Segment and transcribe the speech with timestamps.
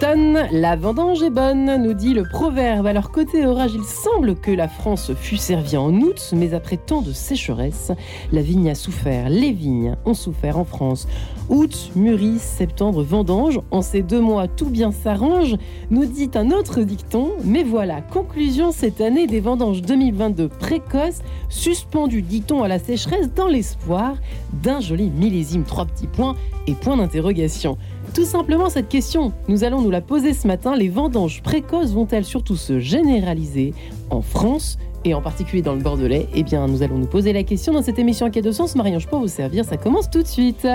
[0.00, 2.86] tonne, la vendange est bonne, nous dit le proverbe.
[2.86, 7.02] Alors côté orage, il semble que la France fut servie en août, mais après tant
[7.02, 7.92] de sécheresse,
[8.32, 11.06] la vigne a souffert, les vignes ont souffert en France.
[11.50, 15.56] Août, mûrit, septembre, vendange, en ces deux mois tout bien s'arrange,
[15.90, 22.22] nous dit un autre dicton, mais voilà, conclusion cette année des vendanges 2022 précoces, suspendu
[22.22, 24.14] dit-on à la sécheresse dans l'espoir
[24.52, 25.64] d'un joli millésime.
[25.64, 26.36] Trois petits points
[26.68, 27.78] et point d'interrogation.
[28.14, 30.76] Tout simplement cette question, nous allons nous la poser ce matin.
[30.76, 33.74] Les vendanges précoces vont-elles surtout se généraliser
[34.10, 37.42] en France et en particulier dans le Bordelais Eh bien, nous allons nous poser la
[37.42, 38.74] question dans cette émission Quai de Sens.
[38.74, 40.66] Marion, je peux vous servir, ça commence tout de suite.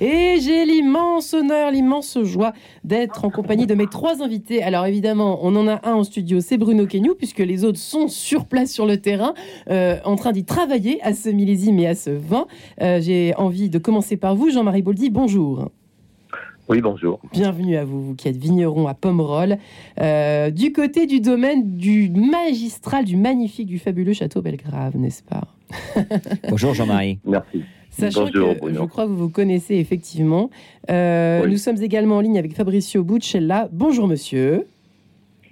[0.00, 2.52] Et j'ai l'immense honneur, l'immense joie
[2.84, 4.62] d'être en compagnie de mes trois invités.
[4.62, 8.08] Alors évidemment, on en a un en studio, c'est Bruno Kenyou, puisque les autres sont
[8.08, 9.34] sur place sur le terrain,
[9.70, 12.46] euh, en train d'y travailler à ce millésime et à ce vin.
[12.80, 15.68] Euh, j'ai envie de commencer par vous, Jean-Marie Boldy, bonjour.
[16.68, 17.20] Oui, bonjour.
[17.32, 19.58] Bienvenue à vous, vous qui êtes vigneron à Pomerol,
[20.00, 25.42] euh, du côté du domaine du magistral, du magnifique, du fabuleux château Belgrave, n'est-ce pas?
[26.48, 27.18] Bonjour Jean-Marie.
[27.26, 27.64] Merci.
[27.90, 30.48] Sachant que je crois que vous vous connaissez effectivement.
[30.90, 33.68] Euh, nous sommes également en ligne avec Fabricio Buccella.
[33.70, 34.66] Bonjour monsieur.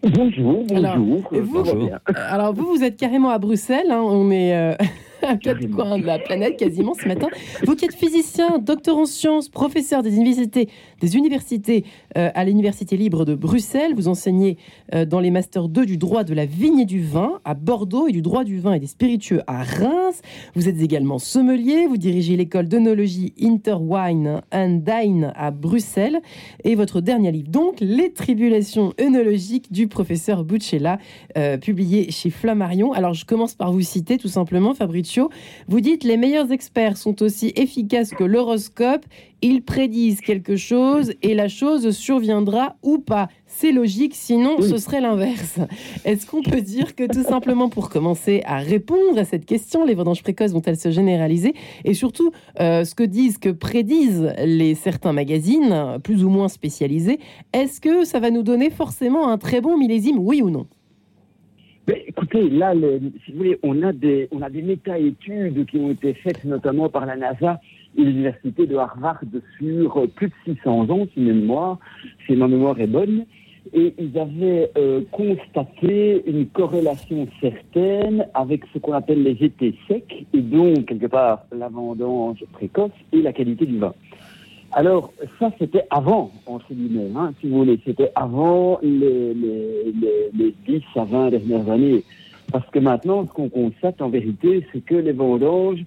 [0.02, 0.76] Bonjour, bonjour.
[0.76, 1.88] Alors, vous, bonjour.
[2.16, 3.90] alors vous, vous êtes carrément à Bruxelles.
[3.90, 4.74] hein, on est euh,
[5.22, 7.28] à quatre coins de la planète quasiment ce matin.
[7.64, 10.68] Vous qui êtes physicien, docteur en sciences, professeur des universités,
[11.00, 11.84] des universités
[12.16, 13.94] euh, à l'Université libre de Bruxelles.
[13.94, 14.56] Vous enseignez
[14.94, 18.08] euh, dans les masters 2 du droit de la vigne et du vin à Bordeaux
[18.08, 20.22] et du droit du vin et des spiritueux à Reims.
[20.54, 21.86] Vous êtes également sommelier.
[21.86, 26.20] Vous dirigez l'école d'œnologie Interwine and Dine à Bruxelles.
[26.64, 30.98] Et votre dernier livre, donc, Les tribulations œnologiques du professeur Buccella,
[31.36, 32.92] euh, publié chez Flammarion.
[32.92, 34.74] Alors, je commence par vous citer tout simplement,
[35.68, 39.04] Vous dites les meilleurs experts sont aussi efficaces que l'horoscope.
[39.44, 43.28] Ils prédisent quelque chose et la chose surviendra ou pas.
[43.46, 45.58] C'est logique, sinon ce serait l'inverse.
[46.04, 49.94] Est-ce qu'on peut dire que tout simplement pour commencer à répondre à cette question, les
[49.94, 51.54] vendanges précoces vont-elles se généraliser?
[51.84, 52.30] Et surtout,
[52.60, 57.18] euh, ce que disent, que prédisent les certains magazines, plus ou moins spécialisés,
[57.52, 60.66] est-ce que ça va nous donner forcément un très bon millésime, oui ou non?
[61.88, 62.74] Écoutez, là,
[63.24, 66.88] si vous voulez, on a des, on a des méta-études qui ont été faites notamment
[66.88, 67.60] par la NASA
[67.98, 69.20] et l'université de Harvard
[69.58, 71.78] sur plus de 600 ans, si mémoire,
[72.26, 73.24] si ma mémoire est bonne.
[73.74, 80.26] Et ils avaient euh, constaté une corrélation certaine avec ce qu'on appelle les étés secs,
[80.32, 83.94] et donc, quelque part, la vendange précoce et la qualité du vin.
[84.74, 87.78] Alors, ça, c'était avant, entre guillemets, hein, si vous voulez.
[87.84, 92.02] C'était avant les, les, les, les 10 à 20 dernières années.
[92.50, 95.84] Parce que maintenant, ce qu'on constate en vérité, c'est que les vendanges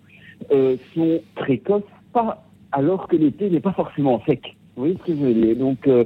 [0.51, 4.55] euh, sont précoces, pas alors que l'été n'est pas forcément sec.
[4.75, 5.55] Vous voyez ce que je veux dire?
[5.55, 6.03] Donc euh,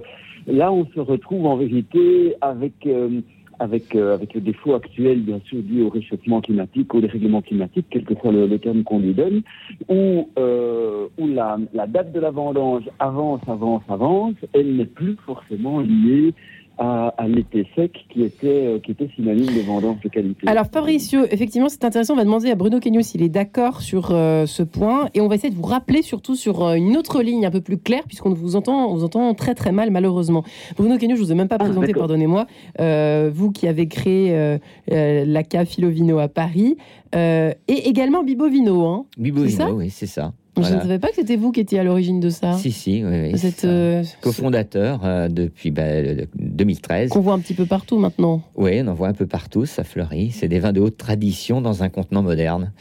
[0.48, 3.22] là, on se retrouve en vérité avec, euh,
[3.60, 7.86] avec, euh, avec le défaut actuel, bien sûr, dû au réchauffement climatique, au dérèglement climatique,
[7.90, 9.42] quel que soit le, le terme qu'on lui donne,
[9.88, 15.16] où, euh, où la, la date de la vendange avance, avance, avance, elle n'est plus
[15.26, 16.34] forcément liée
[16.80, 20.48] à, à l'été sec qui était, euh, qui était synonyme de vendange de qualité.
[20.48, 22.14] Alors Fabricio, effectivement, c'est intéressant.
[22.14, 25.28] On va demander à Bruno Kenyo s'il est d'accord sur euh, ce point, et on
[25.28, 28.04] va essayer de vous rappeler surtout sur euh, une autre ligne un peu plus claire,
[28.08, 30.44] puisqu'on vous entend, on vous entend très très mal malheureusement.
[30.78, 32.48] Bruno Kenyo, je vous ai même pas Ah, présenté, pardonnez-moi.
[32.80, 34.58] Euh, vous qui avez créé euh,
[34.92, 36.78] euh, la cave Filovino à Paris,
[37.16, 38.86] euh, et également Bibovino.
[38.86, 39.06] Hein.
[39.18, 39.66] Bibo C'est ça?
[39.66, 40.34] Vino, oui, c'est ça.
[40.64, 42.54] Je ne savais pas que c'était vous qui étiez à l'origine de ça.
[42.54, 43.46] Si, si, oui, oui.
[43.46, 43.68] Êtes ça.
[43.68, 47.10] euh, cofondateur euh, depuis bah, le- 2013.
[47.10, 48.42] qu'on voit un petit peu partout maintenant.
[48.56, 50.32] Oui, on en voit un peu partout, ça fleurit.
[50.32, 52.72] C'est des vins de haute tradition dans un contenant moderne.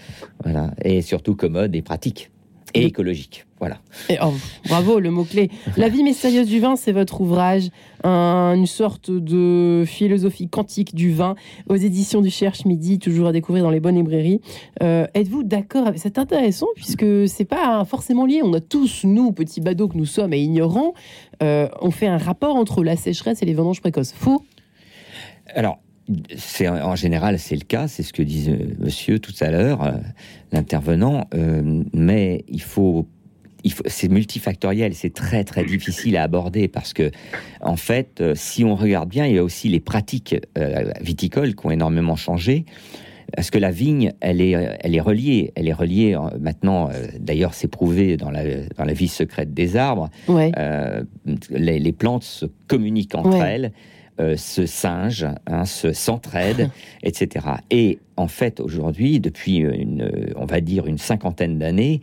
[0.43, 0.73] Voilà.
[0.85, 2.31] Et surtout commode et pratique.
[2.75, 3.44] Et écologique.
[3.59, 3.79] Voilà.
[4.09, 4.32] Et, oh,
[4.69, 5.50] bravo, le mot-clé.
[5.76, 7.70] La vie mystérieuse du vin, c'est votre ouvrage,
[8.05, 11.35] un- une sorte de philosophie quantique du vin
[11.69, 14.41] aux éditions du Cherche Midi, toujours à découvrir dans les bonnes librairies.
[14.82, 18.43] Euh, Êtes-vous d'accord avec C'est intéressant puisque c'est pas forcément lié.
[18.44, 20.94] On a tous, nous, petits badauds que nous sommes et ignorants,
[21.43, 24.12] euh, on fait un rapport entre la sécheresse et les vendanges précoces.
[24.12, 24.43] Faux?
[25.55, 25.79] Alors,
[26.37, 29.93] c'est en général c'est le cas, c'est ce que disait Monsieur tout à l'heure, euh,
[30.52, 31.26] l'intervenant.
[31.34, 33.06] euh, mais il faut,
[33.64, 37.10] il faut, c'est multifactoriel, c'est très très difficile à aborder parce que
[37.60, 41.55] en fait, euh, si on regarde bien, il y a aussi les pratiques euh, viticoles
[41.55, 42.64] qui ont énormément changé.
[43.37, 45.52] Parce que la vigne, elle est, elle est reliée.
[45.54, 46.88] Elle est reliée euh, maintenant.
[46.88, 48.43] euh, D'ailleurs, c'est prouvé dans la,
[48.78, 50.08] dans la vie secrète des arbres.
[50.28, 50.50] Ouais.
[50.56, 51.02] Euh,
[51.50, 53.52] les, les plantes se communiquent entre Ouais.
[53.52, 53.72] elles,
[54.20, 56.70] euh, se singent, hein, se s'entraident,
[57.03, 57.47] etc.
[57.70, 62.00] Et en fait, aujourd'hui, depuis une, on va dire une cinquantaine d'années,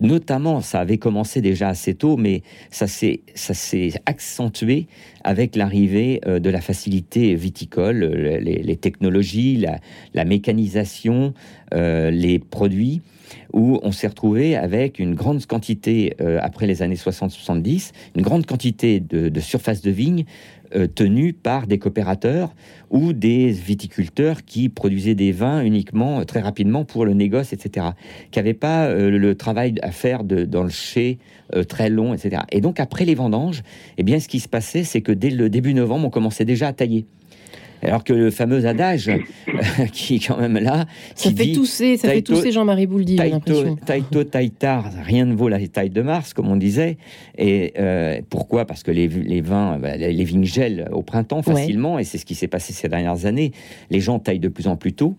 [0.00, 4.88] notamment, ça avait commencé déjà assez tôt, mais ça s'est, ça s'est accentué
[5.22, 9.78] avec l'arrivée de la facilité viticole, les, technologies, la,
[10.14, 11.32] la mécanisation,
[11.70, 13.02] les produits
[13.52, 18.46] où on s'est retrouvé avec une grande quantité, euh, après les années 60-70, une grande
[18.46, 20.24] quantité de, surface de vigne
[20.74, 22.54] euh, tenue par des coopérateurs
[22.90, 27.86] ou des viticulteurs qui produisaient des vins uniquement euh, très rapidement pour le négoce, etc.
[28.30, 31.18] Qui n'avaient pas le travail à faire de, dans le chai
[31.68, 32.42] très long, etc.
[32.50, 33.62] Et donc après les vendanges,
[33.98, 36.68] eh bien, ce qui se passait, c'est que dès le début novembre, on commençait déjà
[36.68, 37.06] à tailler.
[37.82, 39.10] Alors que le fameux adage,
[39.92, 40.86] qui est quand même là.
[41.14, 43.76] Ça fait tousser, ça fait tousser Jean-Marie Bouldy, j'ai l'impression.
[43.76, 46.96] Taito, taïtar, rien ne vaut la taille de Mars, comme on disait.
[47.36, 48.64] Et euh, pourquoi?
[48.66, 49.08] Parce que les,
[49.40, 52.88] vins, bah, les vignes gèlent au printemps facilement, et c'est ce qui s'est passé ces
[52.88, 53.52] dernières années.
[53.90, 55.16] Les gens taillent de plus en plus tôt.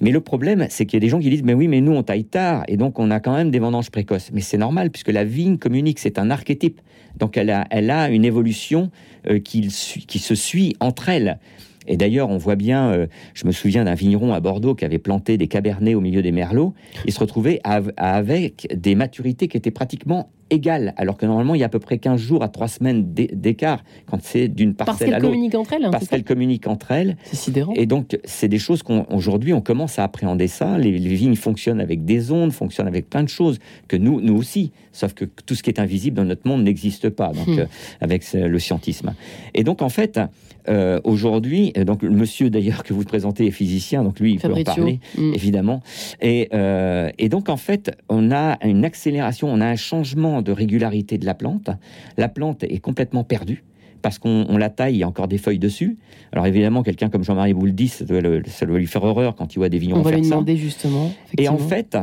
[0.00, 1.92] Mais le problème, c'est qu'il y a des gens qui disent Mais oui, mais nous,
[1.92, 4.30] on taille tard, et donc on a quand même des vendanges précoces.
[4.32, 6.80] Mais c'est normal, puisque la vigne communique, c'est un archétype.
[7.18, 8.90] Donc elle a, elle a une évolution
[9.28, 9.68] euh, qui,
[10.06, 11.38] qui se suit entre elles.
[11.86, 14.98] Et d'ailleurs, on voit bien, euh, je me souviens d'un vigneron à Bordeaux qui avait
[14.98, 16.74] planté des cabernets au milieu des merlots.
[17.06, 21.62] Il se retrouvait avec des maturités qui étaient pratiquement égales, alors que normalement, il y
[21.62, 25.18] a à peu près 15 jours à 3 semaines d'écart quand c'est d'une parcelle à
[25.18, 25.22] l'autre.
[25.22, 25.84] Parce qu'elles communiquent entre elles.
[25.84, 27.16] Hein, Parce qu'elles communiquent entre elles.
[27.24, 27.72] C'est sidérant.
[27.74, 30.78] Et donc, c'est des choses qu'aujourd'hui, on, on, commence à appréhender ça.
[30.78, 33.58] Les, vignes fonctionnent avec des ondes, fonctionnent avec plein de choses
[33.88, 34.72] que nous, nous aussi.
[34.92, 37.60] Sauf que tout ce qui est invisible dans notre monde n'existe pas, donc, hmm.
[37.60, 37.66] euh,
[38.00, 39.14] avec le scientisme.
[39.54, 40.20] Et donc, en fait,
[40.68, 44.38] euh, aujourd'hui, euh, donc le monsieur d'ailleurs que vous présentez est physicien, donc lui il
[44.38, 45.34] peut en parler mm.
[45.34, 45.82] évidemment.
[46.20, 50.52] Et, euh, et, donc en fait, on a une accélération, on a un changement de
[50.52, 51.70] régularité de la plante.
[52.16, 53.64] La plante est complètement perdue
[54.02, 55.96] parce qu'on la taille, il y a encore des feuilles dessus.
[56.32, 59.58] Alors évidemment, quelqu'un comme Jean-Marie vous le dit, ça doit, lui faire horreur quand il
[59.58, 61.12] voit des vignerons On va lui demander justement.
[61.38, 61.96] Et en fait,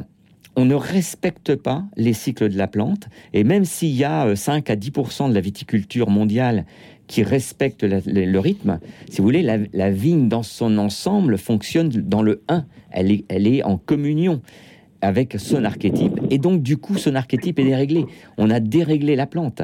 [0.56, 3.08] on ne respecte pas les cycles de la plante.
[3.34, 6.66] Et même s'il y a 5 à 10% de la viticulture mondiale
[7.08, 12.44] qui respecte le rythme, si vous voulez, la, vigne dans son ensemble fonctionne dans le
[12.48, 12.66] 1.
[12.92, 14.42] Elle est, elle est en communion
[15.02, 16.20] avec son archétype.
[16.30, 18.06] Et donc, du coup, son archétype est déréglé.
[18.38, 19.62] On a déréglé la plante.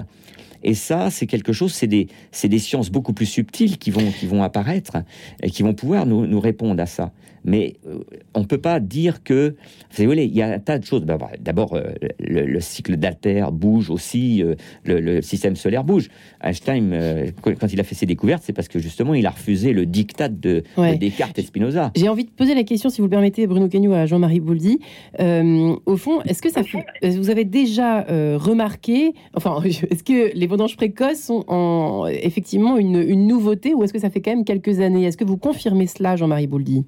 [0.63, 2.07] Et ça, c'est quelque chose, c'est des,
[2.43, 4.97] des, sciences beaucoup plus subtiles qui vont, qui vont apparaître
[5.43, 7.11] et qui vont pouvoir nous, nous répondre à ça.
[7.45, 8.00] Mais euh,
[8.33, 9.56] on ne peut pas dire que.
[9.97, 11.03] Vous voyez, il y a un tas de choses.
[11.03, 16.09] Bah, d'abord, euh, le, cycle d'Alter bouge aussi, euh, le, système solaire bouge.
[16.42, 19.86] Einstein, quand il a fait ses découvertes, c'est parce que justement, il a refusé le
[19.86, 20.63] diktat de,
[21.00, 21.92] Descartes et Spinoza.
[21.95, 24.80] J'ai envie de poser la question, si vous le permettez, Bruno Cagnou, à Jean-Marie Bouldy.
[25.19, 26.62] au fond, est-ce que ça
[27.03, 28.01] vous avez déjà
[28.38, 33.94] remarqué, enfin, est-ce que les vendanges précoces sont en, effectivement une, une nouveauté ou est-ce
[33.94, 35.06] que ça fait quand même quelques années?
[35.06, 36.86] Est-ce que vous confirmez cela, Jean-Marie Bouldy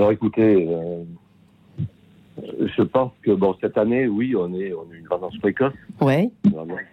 [0.00, 1.04] alors écoutez, euh,
[2.38, 5.74] je pense que bon cette année, oui, on est on a une vendange précoce.
[6.00, 6.30] Ouais.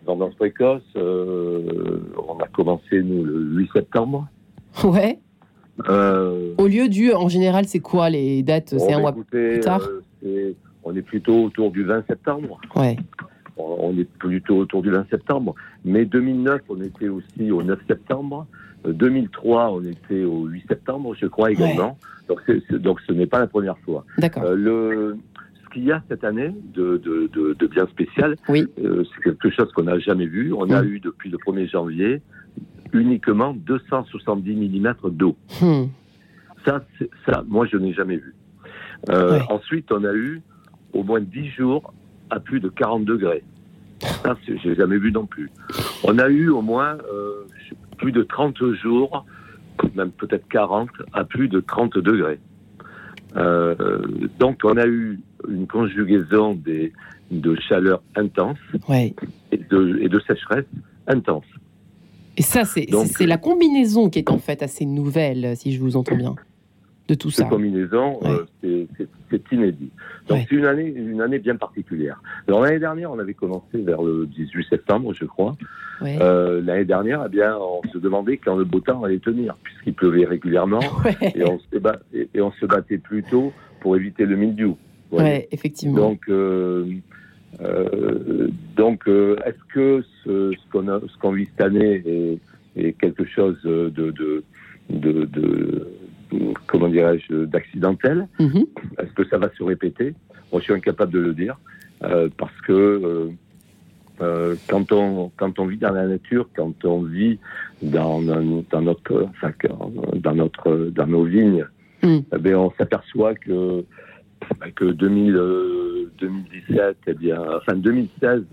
[0.06, 0.84] Vendange précoce.
[0.98, 4.28] Euh, on a commencé nous le 8 septembre.
[4.84, 5.20] Ouais.
[5.88, 8.76] Euh, Au lieu du, en général, c'est quoi les dates?
[8.78, 9.88] C'est un mois plus tard?
[10.84, 12.60] on est plutôt autour du 20 septembre.
[12.76, 12.98] Ouais.
[13.56, 15.56] On est plutôt autour du 20 septembre.
[15.86, 18.48] Mais 2009, on était aussi au 9 septembre.
[18.86, 21.98] 2003, on était au 8 septembre, je crois également.
[22.28, 22.42] Donc,
[22.72, 24.06] donc ce n'est pas la première fois.
[24.18, 24.44] D'accord.
[24.44, 25.18] Euh, le,
[25.64, 28.66] ce qu'il y a cette année de, de, de, bien spécial, oui.
[28.84, 30.54] Euh, c'est quelque chose qu'on n'a jamais vu.
[30.54, 32.22] On a eu depuis le 1er janvier
[32.94, 35.36] uniquement 270 mm d'eau.
[35.62, 35.86] Hmm.
[36.66, 36.84] Ça,
[37.26, 38.34] ça, moi, je n'ai jamais vu.
[39.10, 40.42] Euh, ensuite, on a eu
[40.94, 41.94] au moins 10 jours
[42.30, 43.44] à plus de 40 degrés.
[44.02, 45.50] Ça, je n'ai jamais vu non plus.
[46.04, 46.98] On a eu au moins
[47.98, 49.26] plus de 30 jours
[49.96, 52.40] même peut-être 40, à plus de 30 degrés.
[53.36, 54.02] Euh,
[54.40, 56.94] donc on a eu une conjugaison des,
[57.32, 58.58] de chaleur intense
[59.52, 60.66] et, de, et de sécheresse
[61.08, 61.46] intense.
[62.38, 66.16] Et ça, c'est la combinaison qui est en fait assez nouvelle, si je vous entends
[66.16, 66.36] bien
[67.08, 67.44] de tout ça.
[67.44, 68.86] Cette combinaison, euh,
[69.30, 69.90] c'est inédit.
[70.28, 72.22] Donc c'est une année, une année bien particulière.
[72.48, 75.56] Alors l'année dernière, on avait commencé vers le 18 septembre, je crois.
[76.04, 79.94] Euh, l'année dernière, eh bien, on se demandait quand le beau temps allait tenir, puisqu'il
[79.94, 80.82] pleuvait régulièrement,
[81.22, 84.78] et, on se et, on se battait plutôt pour éviter le mildiou.
[85.12, 86.10] Oui, effectivement.
[86.10, 86.86] Donc, euh,
[88.76, 92.40] donc est-ce que ce, ce qu'on vit cette année est,
[92.76, 94.44] est quelque chose de, de, de,
[94.90, 95.88] de
[96.66, 98.28] comment dirais-je, d'accidentel.
[98.40, 98.66] Mhm.
[99.00, 100.14] Est-ce que ça va se répéter?
[100.52, 101.58] Moi, je suis incapable de le dire
[102.04, 103.30] euh, parce que euh,
[104.22, 107.40] euh, quand on quand on vit dans la nature, quand on vit
[107.82, 109.52] dans dans notre enfin,
[110.16, 111.66] dans notre dans nos vignes
[112.04, 112.20] hmm.
[112.36, 113.84] eh bien, on s'aperçoit que,
[114.60, 118.44] bah, que 2017, eh bien, enfin 2016,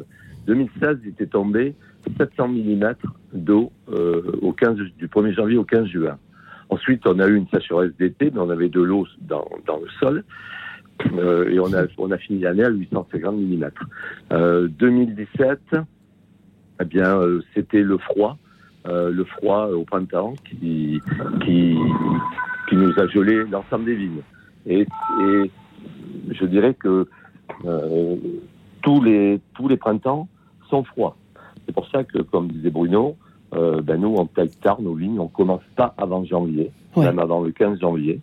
[0.47, 1.75] 2016, il était tombé
[2.19, 2.95] 700 mm
[3.33, 3.73] d'eau
[4.43, 6.19] au 15, du 1er janvier au 15 juin.
[6.71, 9.89] Ensuite, on a eu une sécheresse d'été, mais on avait de l'eau dans, dans, le
[10.01, 10.25] sol.
[11.19, 13.71] Euh, et on a, on a fini l'année à 850 mm.
[14.33, 15.59] Euh, 2017,
[16.81, 18.39] eh bien, euh, c'était le froid,
[18.87, 21.01] euh, le froid au printemps qui,
[21.45, 21.77] qui,
[22.69, 24.23] qui nous a gelé l'ensemble des vignes.
[24.67, 24.87] Et,
[25.21, 25.51] et,
[26.31, 27.07] je dirais que
[28.83, 30.29] tous les tous les printemps
[30.71, 31.17] sont froids.
[31.67, 33.17] C'est pour ça que, comme disait Bruno,
[33.57, 37.41] euh, ben nous, en taille tard nos vignes, on commence pas avant janvier, même avant
[37.41, 38.21] le 15 janvier.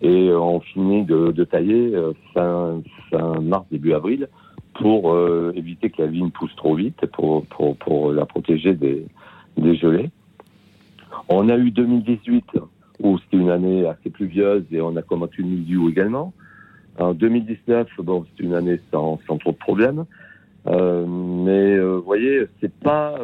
[0.00, 4.28] Et euh, on finit de, de tailler euh, fin, fin, mars, début avril,
[4.74, 5.14] pour
[5.54, 9.04] éviter que la vigne pousse trop vite, pour, pour, pour la protéger des,
[9.58, 10.10] des gelées.
[11.28, 12.44] On a eu 2018,
[13.00, 16.32] où c'était une année assez pluvieuse, et on a commencé une mildiou également.
[16.98, 20.06] En 2019, bon, c'est une année sans, sans trop de problèmes.
[20.64, 23.18] Mais vous voyez, c'est pas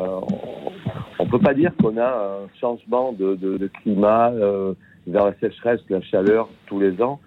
[0.00, 4.74] on ne peut pas dire qu'on a un changement de, climat euh,
[5.06, 7.20] vers la sécheresse, la chaleur tous les ans.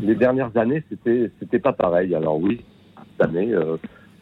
[0.00, 2.14] Les dernières années, c'était c'était pas pareil.
[2.14, 2.64] Alors oui,
[2.96, 3.76] cette année, euh,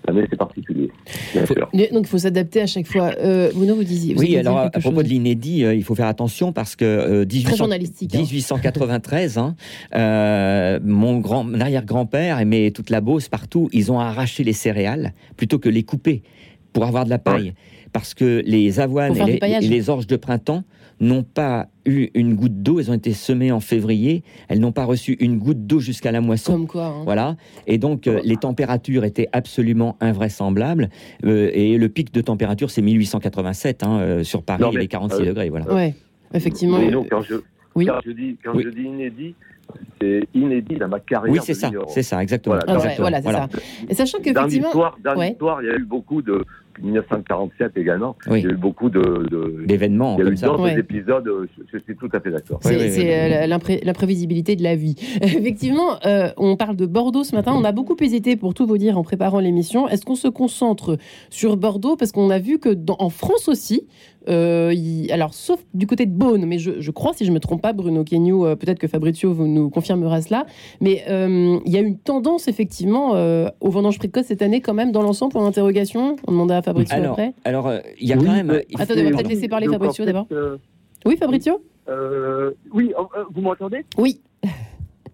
[0.06, 0.90] c'est particulier.
[1.34, 3.10] Donc il faut s'adapter à chaque fois.
[3.54, 4.14] vous nous vous disiez.
[4.16, 9.54] oui, alors à, propos de l'inédit, il faut faire attention parce que 1893, hein.
[9.92, 13.68] hein mon grand arrière-grand-père aimait toute la Beauce partout.
[13.72, 16.22] Ils ont arraché les céréales plutôt que les couper
[16.72, 17.54] pour avoir de la paille
[17.92, 20.64] parce que les avoines et les, orges de printemps
[21.00, 22.78] n'ont pas eu une goutte d'eau.
[22.78, 24.22] Elles ont été semées en février.
[24.48, 26.52] Elles n'ont pas reçu une goutte d'eau jusqu'à la moisson.
[26.52, 26.86] Comme quoi.
[26.86, 27.02] Hein.
[27.04, 27.36] Voilà.
[27.66, 30.90] Et donc, euh, les températures étaient absolument invraisemblables.
[31.24, 35.48] Euh, et le pic de température, c'est 1887 hein, euh, sur Paris, les 46 degrés.
[35.48, 35.72] Voilà.
[35.72, 35.94] Ouais,
[36.34, 36.78] effectivement.
[37.10, 37.36] quand je,
[37.74, 37.86] oui.
[37.86, 39.34] quand je dis, quand je dis inédit,
[40.00, 41.32] c'est inédit dans ma carrière.
[41.32, 42.58] Oui, c'est ça, c'est ça, exactement.
[42.98, 43.48] Voilà, c'est ça.
[43.88, 46.44] Et sachant que dans l'histoire, dans l'histoire, il y a eu beaucoup de,
[46.82, 48.16] 1947 également.
[48.28, 50.16] Il y a eu beaucoup de, d'événements.
[50.18, 51.28] Il y a eu d'autres épisodes.
[51.72, 52.60] Je, suis tout à fait d'accord.
[52.62, 54.94] C'est, l'imprévisibilité de la vie.
[55.22, 57.52] Effectivement, euh, on parle de Bordeaux ce matin.
[57.54, 59.88] On a beaucoup hésité pour tout vous dire en préparant l'émission.
[59.88, 60.98] Est-ce qu'on se concentre
[61.28, 61.96] sur Bordeaux?
[61.96, 63.86] Parce qu'on a vu que en France aussi,
[64.28, 64.74] euh,
[65.10, 67.72] alors, sauf du côté de Beaune, mais je, crois, si je ne me trompe pas,
[67.72, 70.46] Bruno Kenyu, euh, peut-être que Fabrizio vous nous confirmera cela,
[70.80, 73.10] mais il y a une tendance effectivement
[73.60, 76.16] au vendange précoce cette année quand même dans l'ensemble pour l'interrogation.
[76.26, 77.32] On demandait à Fabrizio alors, après.
[77.44, 78.50] Alors, euh, il y a quand même.
[78.78, 80.26] Attendez, on va peut-être laisser parler Fabrizio d'abord.
[80.32, 80.56] Euh,
[81.04, 81.62] oui, Fabrizio?
[81.88, 82.92] euh, Oui,
[83.32, 83.84] vous m'entendez?
[83.98, 84.20] Oui.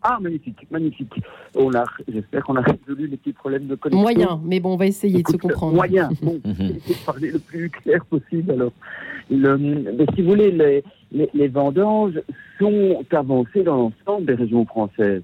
[0.03, 1.13] Ah, magnifique, magnifique.
[1.55, 4.03] On a, j'espère qu'on a résolu les petits problèmes de connexion.
[4.03, 5.75] Moyen, mais bon, on va essayer de se comprendre.
[5.75, 8.53] Moyen, bon, de parler le plus clair possible.
[8.53, 8.73] Alors,
[9.31, 12.21] le, mais si vous voulez, les, les, les vendanges
[12.59, 15.23] sont avancées dans l'ensemble des régions françaises.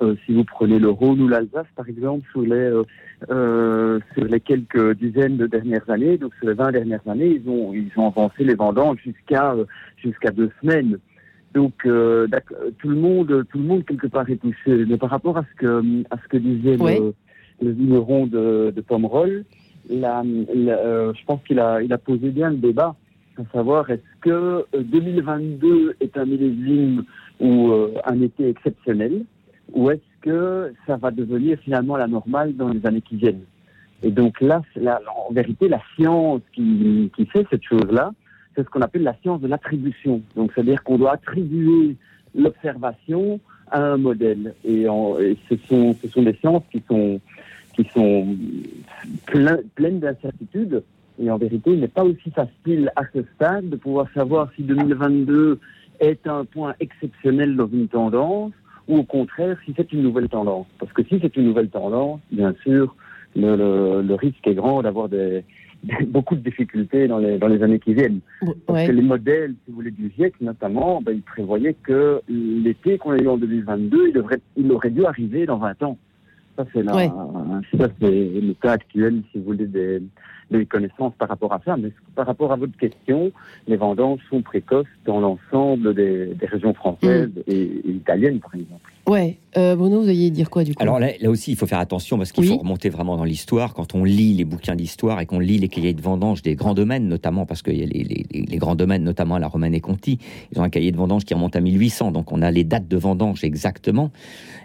[0.00, 2.84] Euh, si vous prenez le Rhône ou l'Alsace, par exemple, sur les, euh,
[3.30, 7.48] euh, sur les quelques dizaines de dernières années, donc sur les 20 dernières années, ils
[7.48, 9.56] ont, ils ont avancé les vendanges jusqu'à
[9.96, 10.98] jusqu'à deux semaines.
[11.54, 14.84] Donc tout le monde, tout le monde quelque part est touché.
[14.86, 17.14] Mais par rapport à ce que à ce que disait le,
[17.62, 19.44] le vigneron de, de Pomerol,
[19.88, 22.94] là, je pense qu'il a il a posé bien le débat,
[23.38, 27.04] à savoir est-ce que 2022 est un millésime
[27.40, 27.72] ou
[28.04, 29.24] un été exceptionnel
[29.72, 33.44] ou est-ce que ça va devenir finalement la normale dans les années qui viennent?
[34.02, 34.62] Et donc là,
[35.28, 38.12] en vérité, la science qui, qui fait cette chose-là,
[38.58, 40.20] c'est ce qu'on appelle la science de l'attribution.
[40.34, 41.94] Donc c'est-à-dire qu'on doit attribuer
[42.34, 43.38] l'observation
[43.70, 44.54] à un modèle.
[44.64, 44.86] Et,
[45.48, 47.20] ce, sont, ce sont des sciences qui sont,
[47.74, 48.36] qui sont
[49.26, 50.82] pleines d'incertitudes.
[51.22, 54.62] Et en vérité, il n'est pas aussi facile à ce stade de pouvoir savoir si
[54.62, 55.60] 2022
[56.00, 58.52] est un point exceptionnel dans une tendance
[58.88, 60.66] ou au contraire si c'est une nouvelle tendance.
[60.80, 62.96] Parce que si c'est une nouvelle tendance, bien sûr,
[63.36, 65.44] le, le, risque est grand d'avoir des,
[66.08, 68.20] beaucoup de difficultés dans les, dans les années qui viennent.
[68.66, 72.98] Parce que les modèles, si vous voulez, du GIEC notamment, ben, ils prévoyaient que l'été
[72.98, 75.98] qu'on a eu en 2022, il, devrait, il aurait dû arriver dans 20 ans.
[76.56, 80.02] Ça, c'est le cas actuel, si vous voulez, des,
[80.50, 81.76] des connaissances par rapport à ça.
[81.76, 83.30] Mais par rapport à votre question,
[83.66, 87.42] les vendanges sont précoces dans l'ensemble des, régions françaises mm.
[87.46, 88.92] et, italiennes, par exemple.
[89.08, 90.82] Ouais, euh, Bruno, vous alliez dire quoi du coup?
[90.82, 93.72] Alors là, aussi, il faut faire attention parce qu'il faut remonter vraiment dans l'histoire.
[93.72, 96.74] Quand on lit les bouquins d'histoire et qu'on lit les cahiers de vendange des grands
[96.74, 100.18] domaines, notamment parce qu'il y a les, grands domaines, notamment à la Romaine et Conti,
[100.52, 102.86] ils ont un cahier de vendange qui remonte à 1800, donc on a les dates
[102.86, 104.10] de vendange exactement.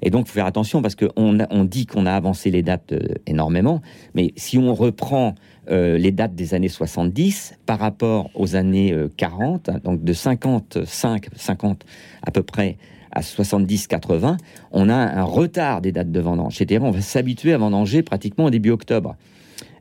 [0.01, 2.91] Et donc, il faut faire attention parce qu'on on dit qu'on a avancé les dates
[2.91, 3.81] euh, énormément,
[4.13, 5.35] mais si on reprend
[5.69, 11.85] euh, les dates des années 70 par rapport aux années 40, donc de 55, 50
[12.21, 12.77] à peu près
[13.11, 14.37] à 70-80,
[14.71, 16.55] on a un retard des dates de vendange.
[16.55, 19.15] C'est-à-dire on va s'habituer à vendanger pratiquement au début octobre.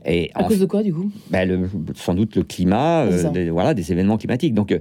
[0.04, 1.10] Et à cause de quoi, du coup?
[1.30, 4.54] Ben, Sans doute le climat, euh, des, voilà, des événements climatiques.
[4.54, 4.80] Donc, euh,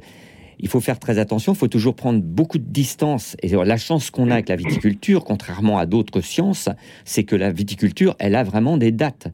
[0.59, 3.35] il faut faire très attention, il faut toujours prendre beaucoup de distance.
[3.41, 6.69] Et la chance qu'on a avec la viticulture, contrairement à d'autres sciences,
[7.03, 9.27] c'est que la viticulture, elle a vraiment des dates.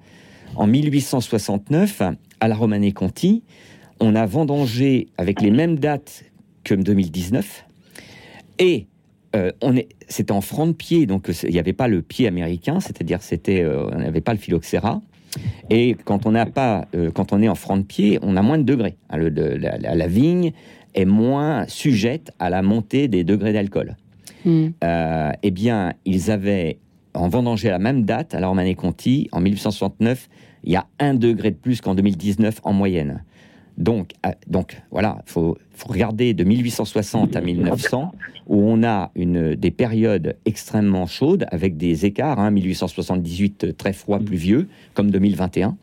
[0.55, 2.01] En 1869,
[2.39, 3.43] à la Romanée Conti,
[3.99, 6.25] on a vendangé avec les mêmes dates
[6.63, 7.65] que 2019.
[8.59, 8.87] Et
[9.35, 9.51] euh,
[10.07, 13.61] c'était en franc de pied, donc il n'y avait pas le pied américain, c'est-à-dire c'était,
[13.61, 15.01] euh, on n'avait pas le phylloxéra.
[15.69, 18.41] Et quand on n'a pas, euh, quand on est en franc de pied, on a
[18.41, 18.95] moins de degrés.
[19.09, 20.53] Hein, la, vigne
[20.95, 23.95] est moins sujette à la montée des degrés d'alcool.
[24.45, 24.69] Hmm.
[25.43, 26.77] eh bien, ils avaient
[27.13, 30.29] en vendangé à la même date, à la Conti, en 1869,
[30.63, 33.23] il y a un degré de plus qu'en 2019 en moyenne.
[33.77, 38.11] Donc, euh, donc voilà, il faut, regarder de 1860 à 1900,
[38.47, 44.19] où on a une, des périodes extrêmement chaudes, avec des écarts, hein, 1878 très froid,
[44.19, 45.77] pluvieux, comme 2021.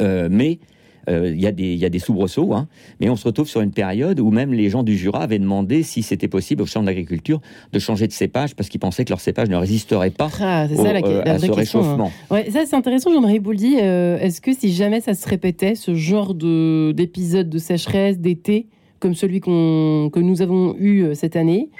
[0.00, 0.64] Euh, mais euh,
[1.10, 2.68] il y, a des soubresauts, hein.
[3.00, 5.82] mais on se retrouve sur une période où même les gens du Jura avaient demandé
[5.82, 7.40] si c'était possible au champ d'agriculture
[7.72, 10.92] de changer de cépage parce qu'ils pensaient que leur cépage ne résisterait pas ah, ça,
[10.92, 11.54] la, euh, à ce hein.
[11.54, 12.12] réchauffement.
[12.30, 13.76] Ouais, ça c'est intéressant, Jean-Marie Bouldy.
[13.80, 18.66] Euh, est-ce que si jamais ça se répétait, ce genre d'épisode de, de sécheresse, d'été,
[18.98, 21.70] comme celui que nous avons eu cette année,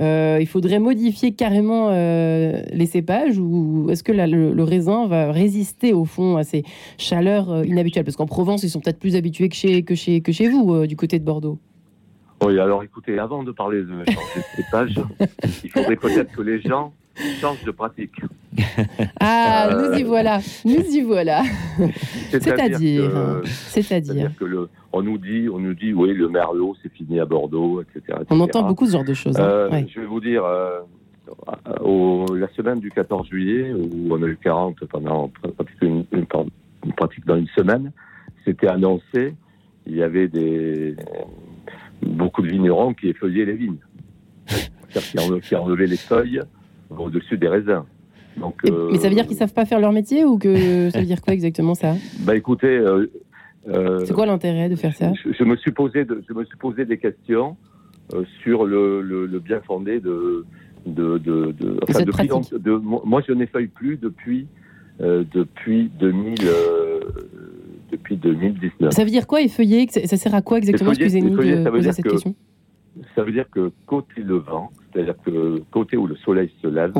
[0.00, 5.92] euh, il faudrait modifier carrément euh, les cépages ou est-ce que le, raisin va résister
[5.92, 6.64] au fond à ces
[6.98, 8.04] chaleurs euh, inhabituelles?
[8.04, 10.86] Parce qu'en Provence, ils sont peut-être plus habitués que chez, que chez, que chez vous,
[10.86, 11.58] du côté de Bordeaux.
[12.44, 15.00] Oui, alors écoutez, avant de parler de changer de cépage,
[15.62, 16.92] il faudrait peut-être que les gens
[17.40, 18.20] change de pratique.
[19.20, 21.42] Ah, nous y voilà, nous y voilà.
[22.30, 27.18] C'est-à-dire, c'est-à-dire que le, on nous dit, on nous dit, oui, le merlot, c'est fini
[27.18, 28.18] à Bordeaux, etc.
[28.30, 29.38] On entend beaucoup ce genre de choses.
[29.38, 29.44] Hein.
[29.44, 30.80] Euh, je vais vous dire, euh,
[32.36, 35.32] la semaine du 14 juillet, où on a eu 40 pendant
[35.82, 36.04] une,
[36.96, 37.90] pratique dans une semaine,
[38.44, 39.34] c'était annoncé,
[39.86, 40.94] il y avait des
[42.02, 43.80] beaucoup de vignerons qui effeuillaient les vignes,
[45.42, 46.40] qui enlevaient les feuilles
[46.90, 47.84] au-dessus des raisins.
[48.36, 51.06] Donc, mais ça veut dire qu'ils savent pas faire leur métier ou que ça veut
[51.06, 51.94] dire quoi exactement ça?
[52.20, 53.10] Bah écoutez, euh,
[53.68, 55.12] euh, c'est quoi l'intérêt de faire ça?
[55.14, 57.56] je, me suis posé, je me suis posé des questions
[58.12, 60.44] euh, sur le, le, bien fondé de
[60.86, 64.46] de de, de, enfin, de, moi je n'effeuille plus depuis
[65.00, 66.34] depuis 2000
[67.92, 68.92] depuis 2019.
[68.92, 69.86] Ça veut dire quoi effeuiller?
[69.88, 70.90] Ça sert à quoi exactement?
[70.90, 72.34] Excusez-nous de poser cette question.
[73.14, 76.92] Ça veut dire que côté le vent, c'est-à-dire que côté où le soleil se lève,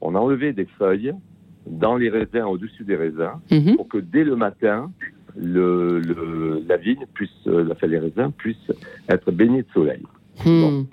[0.00, 1.14] on a enlevé des feuilles
[1.66, 3.76] dans les raisins, au-dessus des raisins, mhm.
[3.76, 4.90] pour que dès le matin,
[5.36, 8.72] le, la vigne puisse, euh, la les raisins puissent
[9.08, 10.02] être baignés de soleil.
[10.44, 10.84] Hmm.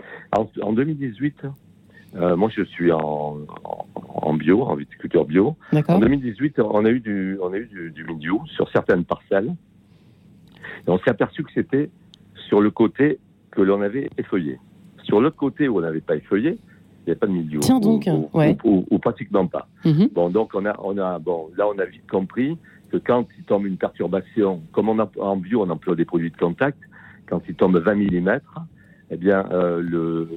[0.62, 1.36] En, 2018,
[2.16, 3.38] euh, moi je suis en,
[3.94, 5.56] en, bio, en viticulture bio.
[5.88, 9.56] En 2018, on a eu du, on a eu du, du milieu sur certaines parcelles.
[10.86, 11.90] Et on s'est aperçu que c'était
[12.48, 13.20] sur le côté
[13.58, 14.60] que l'on avait effeuillé.
[15.04, 17.60] Sur l'autre côté où on n'avait pas effeuillé, il n'y avait pas de milieu.
[17.60, 18.08] Tiens donc,
[18.64, 19.68] ou, ou, pratiquement pas.
[19.84, 20.10] Mhm.
[20.14, 22.56] Bon, donc on a, on a, bon, là on a vite compris
[22.92, 26.30] que quand il tombe une perturbation, comme on a, en bio on emploie des produits
[26.30, 26.78] de contact,
[27.28, 28.40] quand il tombe 20 mm,
[29.10, 30.30] eh bien euh, le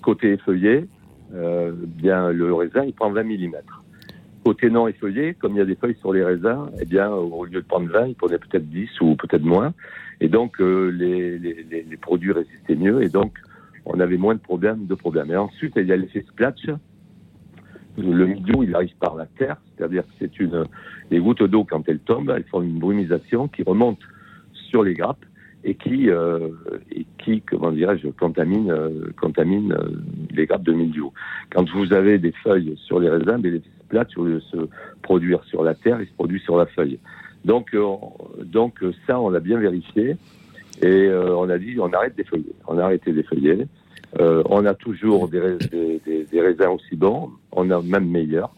[0.00, 0.86] côté effeuillé,
[1.34, 3.56] euh, bien le raisin il prend 20 mm.
[4.44, 7.44] Côté non effeuillé, comme il y a des feuilles sur les raisins, eh bien au
[7.44, 9.72] lieu de prendre 20, il prenait peut-être 10 ou peut-être moins.
[10.20, 13.38] Et donc euh, les, produits résistaient mieux et donc
[13.84, 14.86] on avait moins de problèmes.
[14.86, 15.30] De problèmes.
[15.30, 16.66] Et ensuite, il y a l'effet splatch.
[17.98, 20.64] Le milieu, il arrive par la terre, c'est-à-dire que c'est une
[21.10, 23.98] les gouttes d'eau quand elles tombent, elles font une brumisation qui remonte
[24.54, 25.24] sur les grappes
[25.64, 26.48] et qui euh,
[26.90, 29.76] et qui comment dirais-je contamine euh, contamine
[30.30, 31.04] les grappes de milieu.
[31.50, 33.60] Quand vous avez des feuilles sur les raisins, ben,
[33.92, 34.56] splatch au lieu de se
[35.02, 36.98] produire sur la terre, ils se produisent sur la feuille.
[37.44, 37.76] Donc
[38.44, 40.16] donc ça on l'a bien vérifié
[40.80, 43.66] et on a dit on arrête d'effeuiller, on a arrêté d'effeuiller.
[44.20, 45.40] Euh, on a toujours des,
[46.04, 48.54] des, raisins aussi bons, on a même meilleurs,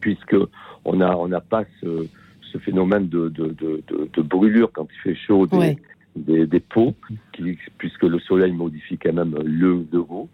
[0.00, 0.36] puisque
[0.84, 2.06] on n'a on a pas ce,
[2.40, 5.76] ce phénomène de, de, de, de, brûlure quand il fait chaud des,
[6.16, 6.94] des, des, peaux,
[7.34, 10.28] qui, puisque le soleil modifie quand même le de.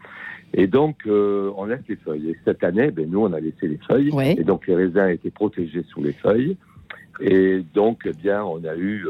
[0.54, 2.30] Et donc, on laisse les feuilles.
[2.30, 4.10] Et cette année, ben, nous, on a laissé les feuilles.
[4.38, 6.56] Et donc, les raisins étaient protégés sous les feuilles.
[7.20, 9.04] Et donc, eh bien, on a eu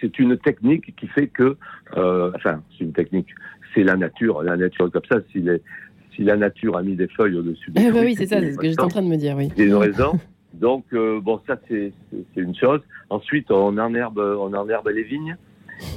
[0.00, 1.56] c'est une technique qui fait que,
[1.96, 3.28] euh, enfin, c'est une technique,
[3.74, 5.18] c'est la nature, la nature comme ça.
[5.32, 5.44] Si,
[6.14, 8.52] si la nature a mis des feuilles au-dessus des eh ben oui, c'est ça, c'est
[8.52, 9.50] ce que j'étais en train de me dire, oui.
[9.56, 10.18] C'est une raison.
[10.54, 11.92] Donc, euh, bon, ça, c'est
[12.36, 12.80] une chose.
[13.10, 15.36] Ensuite, on enherbe, on enherbe les vignes.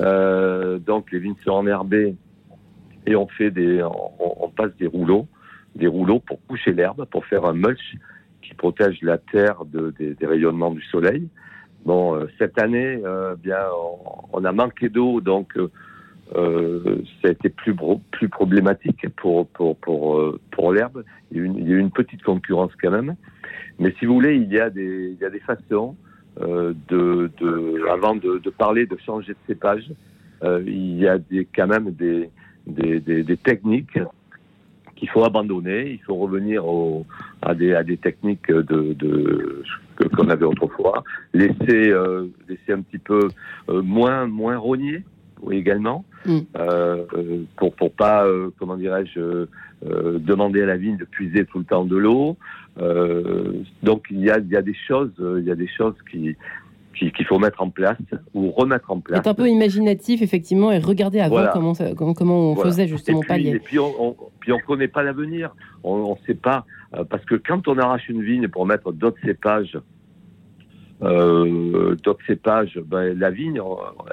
[0.01, 2.15] Euh, donc, les vignes sont enherbées
[3.05, 5.27] et on fait des, on, passe des rouleaux,
[5.75, 7.95] des rouleaux pour coucher l'herbe, pour faire un mulch
[8.41, 11.27] qui protège la terre de, des, des rayonnements du soleil.
[11.85, 13.59] Bon, euh, cette année, euh, bien,
[14.33, 15.57] on, a manqué d'eau, donc
[16.35, 17.75] euh, ça a été plus,
[18.11, 21.03] plus problématique pour, pour, pour, pour l'herbe.
[21.31, 23.15] Il, il, y a eu une petite concurrence quand même.
[23.79, 25.95] Mais si vous voulez, il y a des, il y a des façons
[26.39, 29.91] de, de, avant de, de, parler de changer de cépage,
[30.43, 32.29] il y a des, quand même des,
[32.67, 33.99] des, des, des techniques
[34.95, 35.91] qu'il faut abandonner.
[35.91, 37.05] Il faut revenir au,
[37.41, 39.63] à, des, à des techniques de, de
[40.15, 43.29] qu'on avait autrefois, laisser, euh, laisser un petit peu
[43.69, 45.03] euh, moins, moins rogner
[45.51, 46.39] également, mm.
[46.57, 47.03] euh,
[47.57, 48.27] pour pour pas,
[48.59, 49.47] comment dirais-je,
[50.19, 52.37] demander à la vigne de puiser tout le temps de l'eau.
[53.81, 56.35] donc il y a, il y a des choses, il y a des choses qui
[56.93, 57.97] qu'il faut mettre en place
[58.33, 59.19] ou remettre en place.
[59.19, 63.37] Être un peu imaginatif, effectivement, et regarder avant comment, comment, comment, on faisait justement pas
[63.37, 65.55] Et puis on, on connaît pas l'avenir.
[65.83, 66.65] On ne sait pas
[67.09, 69.77] parce que quand on arrache une vigne pour mettre d'autres cépages
[71.03, 73.59] euh, d'autres cépages, ben, la vigne,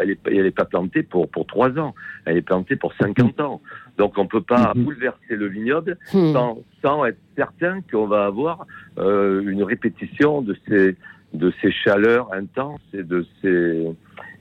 [0.01, 3.41] elle n'est elle est pas plantée pour, pour 3 ans, elle est plantée pour 50
[3.41, 3.61] ans.
[3.99, 4.85] Donc on ne peut pas mhm.
[4.85, 6.33] bouleverser le vignoble hmm.
[6.33, 10.97] sans, sans, être certain qu'on va avoir euh, une répétition de ces,
[11.35, 13.87] de ces chaleurs intenses et de ces,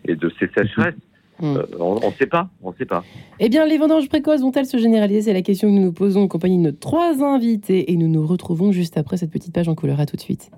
[0.05, 0.95] et de ces sécheresses.
[1.39, 1.57] Hmm.
[1.57, 3.03] Euh, on ne sait pas, on sait pas.
[3.39, 5.21] Eh bien, les vendanges précoces vont-elles se généraliser?
[5.21, 8.07] C'est la question que nous nous posons en compagnie de nos trois invités et nous
[8.07, 9.99] nous retrouvons juste après cette petite page en couleur.
[9.99, 10.49] À tout de suite.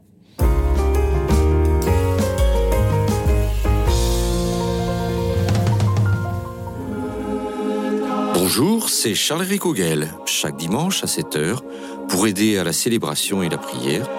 [8.52, 9.62] Bonjour, c'est Charles-Éric
[10.26, 11.60] Chaque dimanche à 7h,
[12.08, 14.10] pour aider à la célébration et la prière,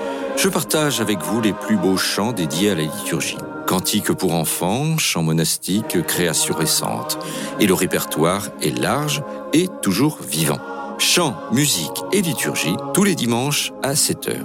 [0.42, 3.36] je partage avec vous les plus beaux chants dédiés à la liturgie.
[3.66, 7.18] Cantiques pour enfants, chants monastiques, créations récentes.
[7.60, 9.22] Et le répertoire est large
[9.52, 10.58] et toujours vivant.
[10.98, 14.38] Chants, musique et liturgie, tous les dimanches à 7h.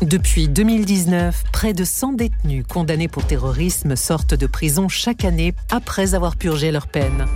[0.00, 6.14] Depuis 2019, près de 100 détenus condamnés pour terrorisme sortent de prison chaque année après
[6.14, 7.26] avoir purgé leur peine.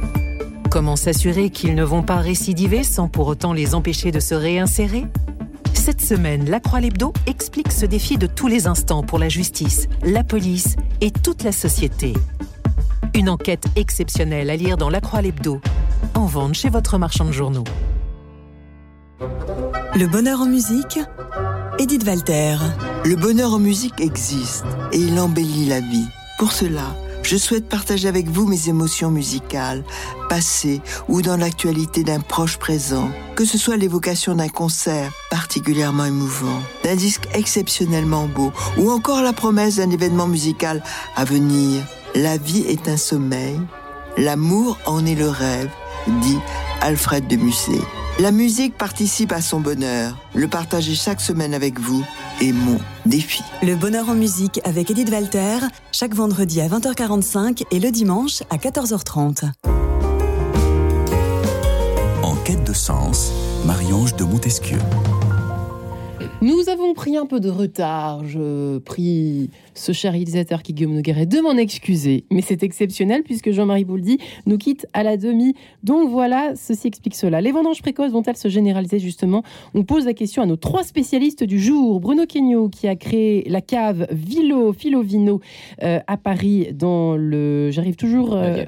[0.70, 5.04] Comment s'assurer qu'ils ne vont pas récidiver sans pour autant les empêcher de se réinsérer?
[5.88, 9.88] Cette semaine, La Croix Lebdo explique ce défi de tous les instants pour la justice,
[10.03, 12.12] la police et toute la société.
[13.14, 15.62] Une enquête exceptionnelle à lire dans La Croix Lebdo,
[16.12, 17.64] en vente chez votre marchand de journaux.
[19.18, 20.98] Le bonheur en musique
[21.79, 22.57] Edith Walter.
[23.07, 26.05] Le bonheur en musique existe et il embellit la vie.
[26.38, 26.85] Pour cela,
[27.22, 29.85] je souhaite partager avec vous mes émotions musicales,
[30.28, 36.61] passées ou dans l'actualité d'un proche présent, que ce soit l'évocation d'un concert particulièrement émouvant,
[36.85, 40.83] d'un disque exceptionnellement beau ou encore la promesse d'un événement musical
[41.16, 41.83] à venir.
[42.14, 43.61] La vie est un sommeil,
[44.16, 45.70] l'amour en est le rêve,
[46.22, 46.38] dit
[46.81, 47.97] Alfred de Musset.
[48.20, 50.18] La musique participe à son bonheur.
[50.35, 52.04] Le partager chaque semaine avec vous
[52.40, 53.44] est mon défi.
[53.62, 55.59] Le bonheur en musique avec Edith Walter,
[55.92, 59.52] chaque vendredi à 20h45 et le dimanche à 14h30.
[62.24, 63.31] En quête de sens,
[63.64, 64.78] Marie-Ange de Montesquieu.
[66.40, 68.26] Nous avons pris un peu de retard.
[68.26, 72.24] Je prie ce cher réalisateur qui Guillaume Nogueret de m'en excuser.
[72.30, 75.54] Mais c'est exceptionnel puisque Jean-Marie Bouldy nous quitte à la demi.
[75.82, 77.40] Donc voilà, ceci explique cela.
[77.40, 79.42] Les vendanges précoces vont-elles se généraliser justement?
[79.74, 82.00] On pose la question à nos trois spécialistes du jour.
[82.00, 85.40] Bruno Kenyo qui a créé la cave Vilo, Filovino
[85.82, 87.70] euh, à Paris dans le...
[87.70, 88.34] J'arrive toujours...
[88.34, 88.64] Euh,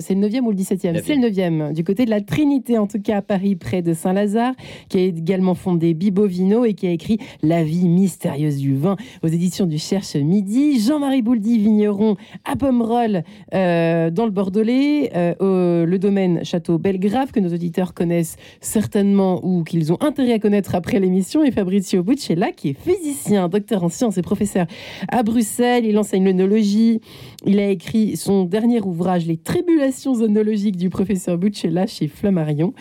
[0.00, 1.72] c'est le 9e ou le 17e C'est le 9e.
[1.72, 4.54] Du côté de la Trinité en tout cas à Paris près de Saint-Lazare
[4.88, 9.28] qui a également fondé Bibovino et qui a écrit la vie mystérieuse du vin aux
[9.28, 10.47] éditions du Cherche Midi.
[10.48, 13.22] Jean-Marie Bouldy, vigneron à Pomerol
[13.54, 19.62] euh, dans le Bordelais, euh, le domaine Château Belgrave que nos auditeurs connaissent certainement ou
[19.62, 21.44] qu'ils ont intérêt à connaître après l'émission.
[21.44, 24.66] Et Fabrizio Buccella qui est physicien, docteur en sciences et professeur
[25.08, 25.84] à Bruxelles.
[25.84, 27.00] Il enseigne l'œnologie.
[27.44, 32.72] Il a écrit son dernier ouvrage, Les tribulations œnologiques du professeur Buccella chez Flammarion.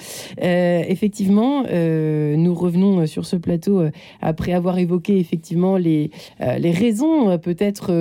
[0.41, 3.84] Euh, effectivement, nous revenons sur ce plateau
[4.21, 7.91] après avoir évoqué effectivement les, les raisons euh, peut peut-être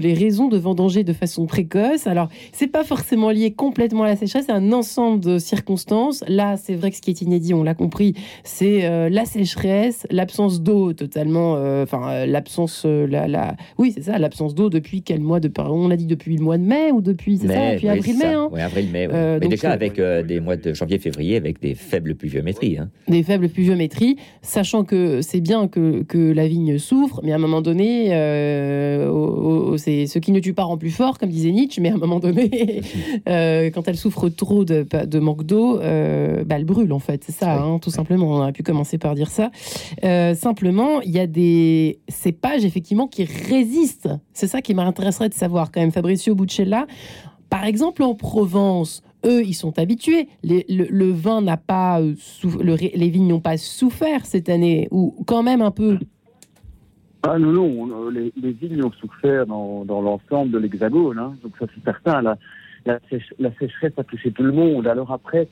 [0.00, 2.06] les raisons de vendanger de façon précoce.
[2.06, 6.24] Alors, c'est pas forcément lié complètement à la sécheresse, c'est un ensemble de circonstances.
[6.28, 8.14] Là, c'est vrai que ce qui est inédit, on l'a compris,
[8.44, 14.70] c'est la sécheresse, l'absence d'eau totalement, enfin, l'absence, la, la, oui, c'est ça, l'absence d'eau
[14.70, 17.48] depuis quel mois de, on a dit depuis le mois de mai ou depuis, c'est
[17.48, 18.26] ça, depuis avril-mai.
[18.26, 18.48] Hein.
[18.52, 19.08] Oui, avril-mai.
[19.40, 22.78] Mais déjà avec des mois de janvier-février avec des faibles pluviométries.
[22.78, 22.90] Hein.
[23.08, 27.38] Des faibles pluviométries, sachant que c'est bien que, que, la vigne souffre, mais à un
[27.38, 28.08] moment donné,
[28.86, 31.94] euh, c'est ce qui ne tue pas rend plus fort, comme disait Nietzsche, mais à
[31.94, 32.82] un moment donné,
[33.28, 37.24] euh, quand elle souffre trop de, de manque d'eau, euh, bah, elle brûle en fait,
[37.24, 38.28] c'est ça, hein, tout simplement.
[38.28, 39.50] On aurait pu commencer par dire ça.
[40.34, 44.10] simplement, il y a des cépages effectivement qui résistent.
[44.32, 46.86] C'est ça qui m'intéresserait de savoir quand même, Fabricio Buccella.
[47.48, 50.28] Par exemple, en Provence, eux, ils sont habitués.
[50.42, 55.62] le, vin n'a pas, euh, les vignes n'ont pas souffert cette année, ou quand même
[55.62, 55.98] un peu.
[57.28, 61.34] Ah non, non, les, vignes ont souffert dans, l'ensemble de l'Hexagone, hein.
[61.42, 62.22] donc ça c'est certain.
[62.22, 64.86] La, sécheresse a touché tout le monde.
[64.86, 65.48] Alors après,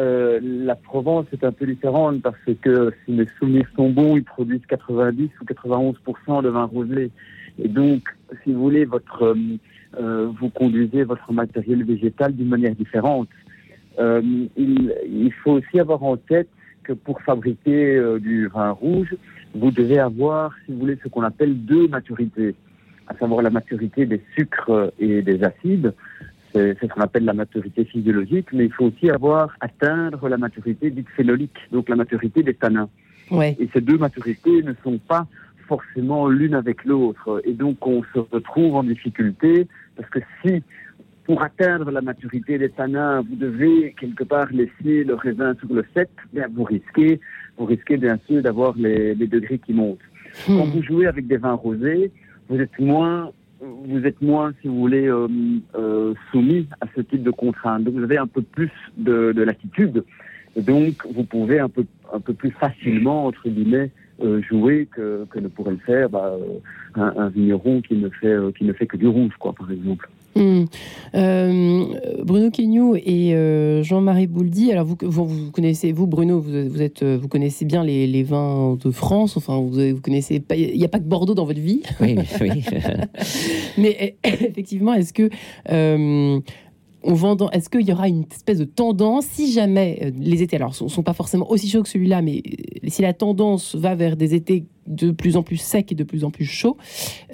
[0.00, 4.24] euh, la Provence est un peu différente parce que si mes souvenirs sont bons, ils
[4.24, 7.10] produisent 90 ou 91% de vin rosé.
[7.58, 9.34] Et donc, si vous voulez, votre euh,
[9.98, 13.28] euh, vous conduisez votre matériel végétal d'une manière différente.
[13.98, 14.22] Euh,
[14.56, 16.48] il, faut aussi avoir en tête
[16.82, 19.14] que pour fabriquer euh, du vin rouge,
[19.54, 22.54] vous devez avoir, si vous voulez, ce qu'on appelle deux maturités,
[23.06, 25.94] à savoir la maturité des sucres et des acides.
[26.52, 30.90] C'est ce qu'on appelle la maturité physiologique, mais il faut aussi avoir atteindre la maturité
[30.90, 32.88] dite phénolique, donc la maturité des tanins.
[33.30, 33.56] Ouais.
[33.58, 35.26] Et ces deux maturités ne sont pas
[35.66, 37.42] forcément l'une avec l'autre.
[37.44, 40.62] Et donc on se retrouve en difficulté parce que si
[41.24, 45.84] pour atteindre la maturité des tanins, vous devez quelque part laisser le raisin sur le
[45.94, 47.18] set, bien vous risquez,
[47.56, 49.98] vous risquez bien sûr d'avoir les, degrés qui montent.
[50.48, 50.58] Hmm.
[50.58, 52.10] Quand vous jouez avec des vins rosés,
[52.48, 55.26] vous êtes moins vous êtes moins, si vous voulez, euh,
[55.74, 57.84] euh, soumis à ce type de contraintes.
[57.84, 60.04] Donc vous avez un peu plus de, de latitude.
[60.56, 63.90] Et donc vous pouvez un peu, un peu plus facilement, entre guillemets,
[64.22, 66.58] euh, jouer que, que, ne pourrait le faire bah, euh,
[66.94, 69.70] un, un, vigneron qui ne fait euh, qui ne fait que du rouge, quoi, par
[69.72, 70.08] exemple.
[70.36, 70.64] Hmm.
[72.24, 74.72] Bruno Quignou et Jean-Marie Bouldy.
[74.72, 78.90] Alors vous, vous, connaissez vous Bruno, vous, êtes vous connaissez bien les, les, vins de
[78.90, 79.36] France.
[79.36, 80.56] Enfin vous, vous connaissez pas.
[80.56, 81.82] Il n'y a pas que Bordeaux dans votre vie.
[82.00, 82.64] Oui, oui.
[83.78, 85.30] Mais effectivement, est-ce que
[87.04, 90.74] on est-ce qu'il y aura une espèce de tendance si jamais euh, les étés, alors
[90.74, 94.16] sont, sont pas forcément aussi chauds que celui-là, mais euh, si la tendance va vers
[94.16, 96.76] des étés de plus en plus secs et de plus en plus chauds,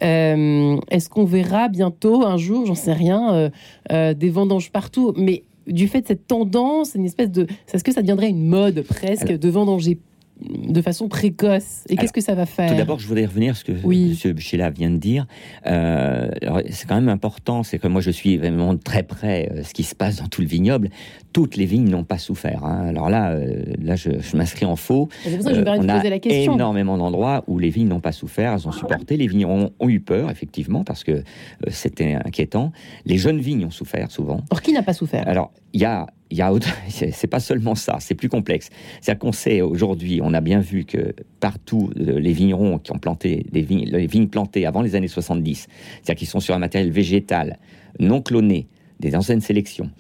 [0.03, 3.51] euh, est-ce qu'on verra bientôt un jour, j'en sais rien,
[3.91, 8.03] des vendanges partout, mais du fait de cette tendance, une espèce de, est-ce que ça
[8.03, 9.99] deviendrait une mode presque de vendanger
[10.43, 11.85] de façon précoce.
[11.89, 14.19] Et qu'est-ce que ça va faire Tout d'abord, je voudrais revenir sur ce que oui.
[14.25, 14.33] M.
[14.33, 15.27] Bichela vient de dire.
[15.67, 16.29] Euh,
[16.71, 19.83] c'est quand même important, c'est que moi je suis vraiment très près euh, ce qui
[19.83, 20.91] se passe dans tout le vignoble.
[21.33, 22.65] Toutes les vignes n'ont pas souffert.
[22.65, 22.89] Hein.
[22.89, 25.09] Alors là, euh, là je, m'inscris en faux.
[25.23, 26.55] C'est pour ça que je me on a poser la question.
[26.55, 29.17] énormément d'endroits où les vignes n'ont pas souffert, elles ont supporté.
[29.17, 31.23] Les vignerons ont eu peur, effectivement, parce que
[31.69, 32.73] c'était inquiétant.
[33.07, 34.43] Les jeunes vignes ont souffert souvent.
[34.51, 35.27] Or, qui n'a pas souffert?
[35.29, 36.53] Alors, il y a y a
[36.89, 38.71] c'est pas seulement ça, c'est plus complexe.
[39.01, 42.99] C'est-à-dire qu'on sait aujourd'hui, on a bien vu que partout euh, les vignerons qui ont
[42.99, 45.67] planté des vignes, les vignes plantées avant les années 70,
[46.03, 47.59] c'est-à-dire qu'ils sont sur un matériel végétal
[47.99, 48.69] non cloné,
[49.01, 49.91] des anciennes sélections,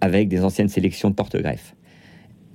[0.00, 1.74] avec des anciennes sélections de porte-greffe,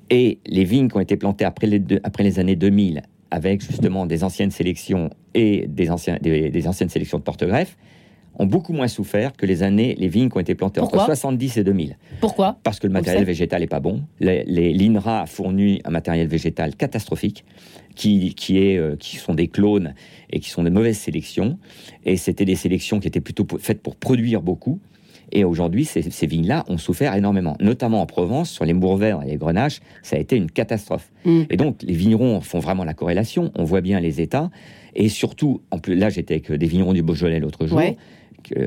[0.10, 4.06] et les vignes qui ont été plantées après les, après les années 2000, avec justement
[4.06, 7.76] des anciennes sélections et des, anciens, des anciennes sélections de porte-greffe,
[8.38, 11.58] ont beaucoup moins souffert que les années, les vignes qui ont été plantées entre 70
[11.58, 11.98] et 2000.
[12.20, 12.58] Pourquoi?
[12.64, 14.04] Parce que le matériel végétal n'est pas bon.
[14.20, 17.46] L'INRA a fourni un matériel végétal catastrophique,
[17.96, 19.96] qui, qui, est, euh, qui sont des clones
[20.30, 21.58] et qui sont de mauvaises sélections.
[22.04, 24.80] Et c'était des sélections qui étaient plutôt faites pour produire beaucoup.
[25.32, 29.38] Et aujourd'hui, ces, vignes-là ont souffert énormément, notamment en Provence, sur les Mourvèdres et les
[29.38, 31.12] Grenaches, ça a été une catastrophe.
[31.26, 31.42] Mm.
[31.50, 34.50] Et donc, les vignerons font vraiment la corrélation, on voit bien les états,
[34.96, 37.82] et surtout, en plus, là, j'étais avec des vignerons du Beaujolais l'autre jour,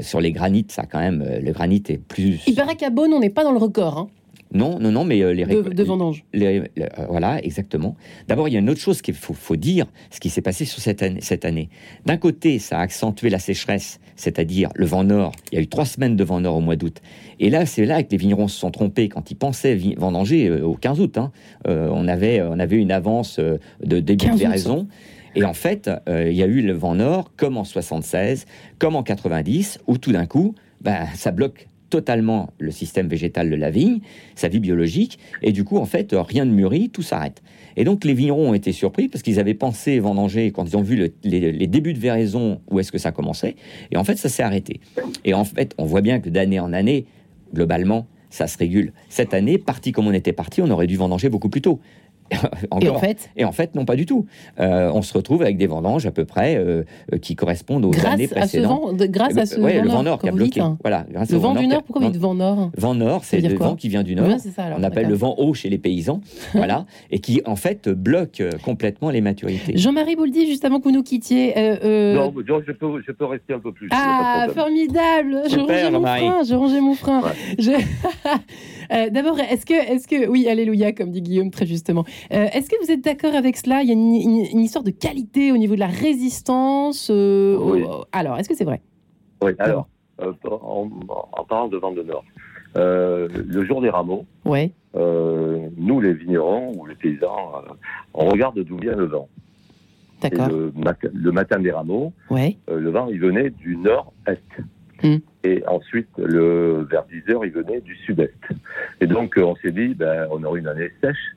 [0.01, 2.41] sur les granites, ça quand même, euh, le granit est plus.
[2.47, 3.99] Il paraît qu'à Beaune, on n'est pas dans le record.
[3.99, 4.09] Hein.
[4.53, 6.25] Non, non, non, mais euh, les de, de vendanges.
[6.35, 6.65] Euh,
[7.09, 7.97] voilà, exactement.
[8.29, 10.81] D'abord, il y a une autre chose qu'il faut, dire, ce qui s'est passé sur
[10.81, 11.21] cette année.
[11.21, 11.69] Cette année.
[12.07, 15.33] D'un côté, ça a accentué la sécheresse, c'est-à-dire le vent nord.
[15.53, 17.01] Il y a eu trois semaines de vent nord au mois d'août.
[17.41, 20.75] Et là, c'est là que les vignerons se sont trompés quand ils pensaient vendanger au
[20.75, 21.19] 15 août.
[21.19, 21.31] Hein.
[21.67, 24.89] on avait, on avait une avance de début de raison.
[25.39, 28.47] Et en fait, euh, il y a eu le vent nord, comme en 76,
[28.81, 33.57] comme en 90, où tout d'un coup, ben, ça bloque totalement le système végétal de
[33.57, 34.01] la vigne,
[34.35, 37.43] sa vie biologique, et du coup, en fait, rien ne mûrit, tout s'arrête.
[37.77, 40.83] Et donc, les vignerons ont été surpris parce qu'ils avaient pensé vendanger quand ils ont
[40.83, 43.57] vu les, débuts de véraison, où est-ce que ça commençait,
[43.91, 44.81] et en fait, ça s'est arrêté.
[45.25, 47.07] Et en fait, on voit bien que d'année en année,
[47.55, 48.93] globalement, ça se régule.
[49.09, 51.81] Cette année, parti comme on était parti, on aurait dû vendanger beaucoup plus tôt.
[52.81, 54.27] et en fait Et en fait, non, pas du tout.
[54.61, 58.07] Euh, on se retrouve avec des vendanges à peu près euh, euh, qui correspondent aux
[58.07, 58.97] années précédentes.
[58.97, 60.61] grâce à ce le vent nord qui a bloqué.
[60.61, 60.79] Hein.
[60.83, 63.55] Voilà, grâce le vent, du nord, pourquoi vous dites vent nord Vent nord, c'est le
[63.57, 64.29] vent qui vient du nord.
[64.77, 66.21] on appelle le vent haut chez les paysans.
[66.55, 69.77] voilà, et qui en fait bloque complètement les maturités.
[69.77, 71.55] Jean-Marie Bouldy, juste avant que vous nous quittiez.
[71.55, 72.33] Non,
[72.67, 73.89] je peux, je peux rester un peu plus.
[73.91, 76.43] Ah, formidable Je rangeais mon frein.
[76.45, 77.23] Je rangeais mon frein.
[79.11, 82.05] D'abord, est-ce que, est que, oui, alléluia, comme dit Guillaume très justement.
[82.31, 83.83] Est-ce que vous êtes d'accord avec cela?
[83.83, 87.11] Il y a une, histoire de qualité au niveau de la résistance.
[87.11, 88.81] Euh, alors, est-ce que c'est vrai?
[89.43, 89.89] Oui, alors,
[90.21, 90.89] euh, en,
[91.49, 92.25] parlant de vent de Nord,
[92.77, 94.73] euh, le jour des rameaux, ouais.
[94.95, 97.53] nous, les vignerons ou les paysans,
[98.15, 99.29] on regarde d'où vient le vent.
[100.21, 100.49] D'accord.
[100.49, 100.73] Le,
[101.13, 102.57] le, matin des rameaux, ouais.
[102.67, 104.43] le vent, il venait du nord-est.
[105.01, 105.19] Hmm.
[105.45, 108.35] Et ensuite, le, vers 10 heures, il venait du sud-est.
[109.01, 111.37] Et donc, on s'est dit, ben, on aurait une année sèche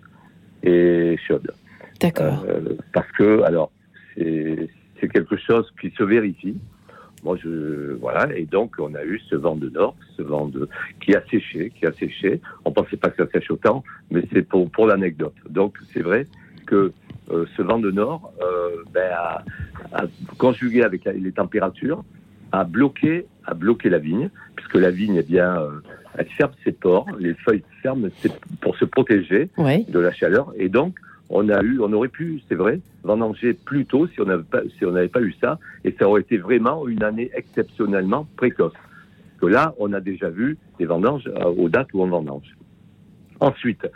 [0.63, 1.51] et chaude.
[1.99, 2.43] D'accord.
[2.47, 3.71] Euh, parce que, alors,
[4.15, 6.57] c'est quelque chose qui se vérifie.
[7.23, 10.67] Moi, je voilà, et donc on a eu ce vent de nord, ce vent de
[10.99, 12.41] qui a séché, qui a séché.
[12.65, 15.35] On pensait pas que ça sèche autant, mais c'est pour pour l'anecdote.
[15.47, 16.25] Donc c'est vrai
[16.65, 16.91] que
[17.29, 19.43] euh, ce vent de nord, euh, ben, a,
[20.37, 22.03] conjugué avec les températures,
[22.51, 25.81] a bloqué a bloqué la vigne, puisque la vigne, eh bien, euh,
[26.17, 28.07] elle ferme ses pores, les feuilles ferment
[28.61, 30.97] pour se protéger de la chaleur, et donc
[31.29, 34.61] on a eu, on aurait pu, c'est vrai, vendanger plus tôt si on n'avait pas,
[34.77, 38.73] si on n'avait pas eu ça, et ça aurait été vraiment une année exceptionnellement précoce.
[39.39, 42.55] Que là, on a déjà vu des vendanges euh, aux dates où on vendange.
[43.39, 43.87] Ensuite,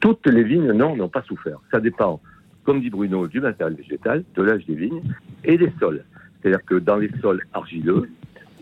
[0.00, 1.58] toutes les vignes, non, n'ont pas souffert.
[1.70, 2.20] Ça dépend,
[2.64, 5.02] comme dit Bruno, du matériel végétal, de l'âge des vignes
[5.44, 6.04] et des sols.
[6.40, 8.08] C'est-à-dire que dans les sols argileux,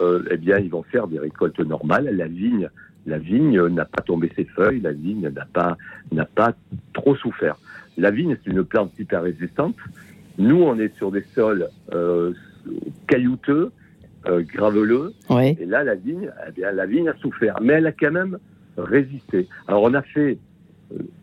[0.00, 2.08] euh, eh bien, ils vont faire des récoltes normales.
[2.16, 2.68] La vigne,
[3.06, 5.76] la vigne n'a pas tombé ses feuilles, la vigne n'a pas,
[6.12, 6.54] n'a pas
[6.92, 7.56] trop souffert.
[7.98, 9.76] La vigne, c'est une plante hyper résistante.
[10.38, 12.32] Nous, on est sur des sols euh,
[13.08, 13.72] caillouteux,
[14.26, 15.12] euh, graveleux.
[15.30, 18.38] Et là, la vigne, eh bien, la vigne a souffert, mais elle a quand même
[18.78, 19.48] résisté.
[19.68, 20.38] Alors, on a fait,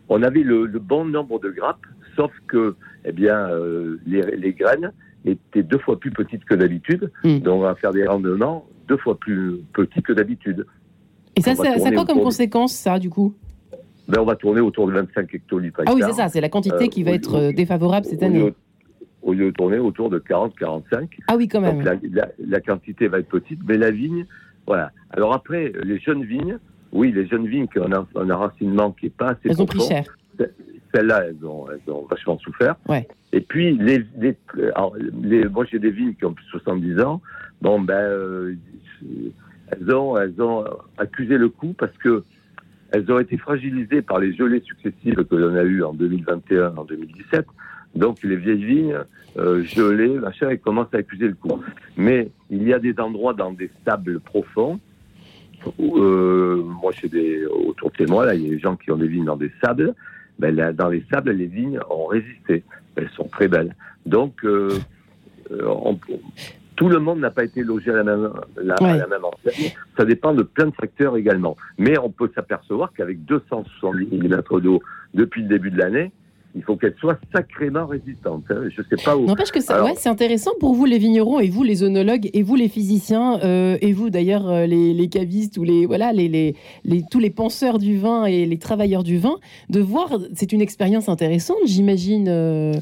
[0.09, 1.85] on avait le, bon nombre de grappes,
[2.15, 3.49] sauf que, eh bien,
[4.05, 4.91] les, les graines,
[5.31, 7.11] était deux fois plus petite que d'habitude.
[7.23, 7.39] Hmm.
[7.39, 10.65] Donc, on va faire des rendements deux fois plus petits que d'habitude.
[11.35, 13.33] Et ça, ça, a quoi comme conséquence, ça, du coup?
[14.07, 15.81] Ben, On va tourner autour de 25 hectolitres.
[15.85, 18.53] Ah oui, c'est ça, c'est la quantité euh, qui va être euh, défavorable cette année.
[19.21, 21.07] au lieu de tourner autour de 40-45.
[21.27, 21.83] Ah oui, quand même.
[21.83, 21.99] Donc,
[22.39, 24.25] la, quantité va être petite, mais la vigne,
[24.65, 24.91] voilà.
[25.11, 26.57] Alors après, les jeunes vignes,
[26.91, 29.65] oui, les jeunes vignes qui ont un, un enracinement qui n'est pas assez Elles ont
[29.65, 30.17] pris cher.
[30.93, 32.75] Celles-là, elles ont, elles ont vachement souffert.
[32.87, 33.07] Ouais.
[33.33, 37.21] Et puis, les, les, moi j'ai des vignes qui ont plus de 70 ans.
[37.61, 38.55] Bon, ben, euh,
[39.69, 40.63] elles, ont, elles ont
[40.97, 42.23] accusé le coup parce que
[42.91, 46.85] elles ont été fragilisées par les gelées successives que l'on a eues en 2021, en
[46.85, 47.45] 2017.
[47.95, 48.99] Donc les vieilles vignes
[49.37, 51.59] euh, gelées, machin, elles commencent à accuser le coup.
[51.97, 54.79] Mais il y a des endroits dans des sables profonds.
[55.79, 58.75] Où, euh, moi, chez des autour de chez moi, là, il y a des gens
[58.75, 59.95] qui ont des vignes dans des sables.
[60.39, 62.63] Ben, là, dans les sables, les vignes ont résisté
[62.97, 63.75] elles sont très belles.
[64.05, 64.79] Donc, euh,
[65.51, 65.93] euh,
[66.75, 69.71] tout le monde n'a pas été logé à la même, la, même enseigne.
[69.97, 71.55] Ça dépend de plein de facteurs également.
[71.77, 74.81] Mais on peut s'apercevoir qu'avec 270 mm d'eau
[75.13, 76.11] depuis le début de l'année,
[76.57, 78.43] il faut qu'elle soit sacrément résistante.
[78.49, 78.63] Hein.
[78.75, 79.25] Je sais pas où.
[79.25, 82.41] N'empêche que ça, ouais, c'est intéressant pour vous les vignerons et vous les œnologues et
[82.43, 86.27] vous les physiciens euh, et vous d'ailleurs euh, les, cavistes ou les voilà les,
[86.83, 89.37] les, tous les penseurs du vin et les travailleurs du vin
[89.69, 90.17] de voir.
[90.33, 92.27] C'est une expérience intéressante, j'imagine.
[92.27, 92.73] Euh,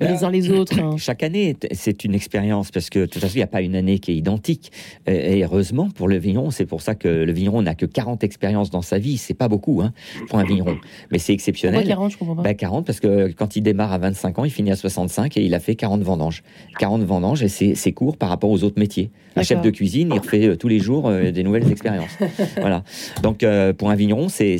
[0.00, 0.78] les uns les autres.
[0.80, 0.96] Hein.
[0.98, 3.76] Chaque année, c'est une expérience parce que de toute façon, il n'y a pas une
[3.76, 4.72] année qui est identique.
[5.06, 8.70] Et heureusement pour le vigneron, c'est pour ça que le vigneron n'a que 40 expériences
[8.70, 9.18] dans sa vie.
[9.18, 9.92] C'est pas beaucoup hein,
[10.28, 10.76] pour un vigneron,
[11.10, 11.80] mais c'est exceptionnel.
[11.80, 12.54] Pourquoi 40, je comprends pas.
[12.54, 15.44] 40 bah, parce que quand il démarre à 25 ans, il finit à 65 et
[15.44, 16.42] il a fait 40 vendanges.
[16.78, 19.10] 40 vendanges et c'est court par rapport aux autres métiers.
[19.36, 22.16] Un chef de cuisine, il refait euh, tous les jours euh, des nouvelles expériences.
[22.60, 22.82] voilà.
[23.22, 24.58] Donc euh, pour un vigneron, c'est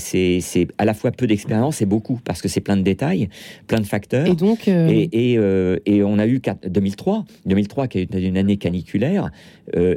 [0.79, 3.29] à la fois peu d'expérience et beaucoup parce que c'est plein de détails,
[3.67, 4.27] plein de facteurs.
[4.27, 4.69] Et donc.
[4.69, 9.31] Et, Et, et, on a eu 2003, 2003 qui a été une année caniculaire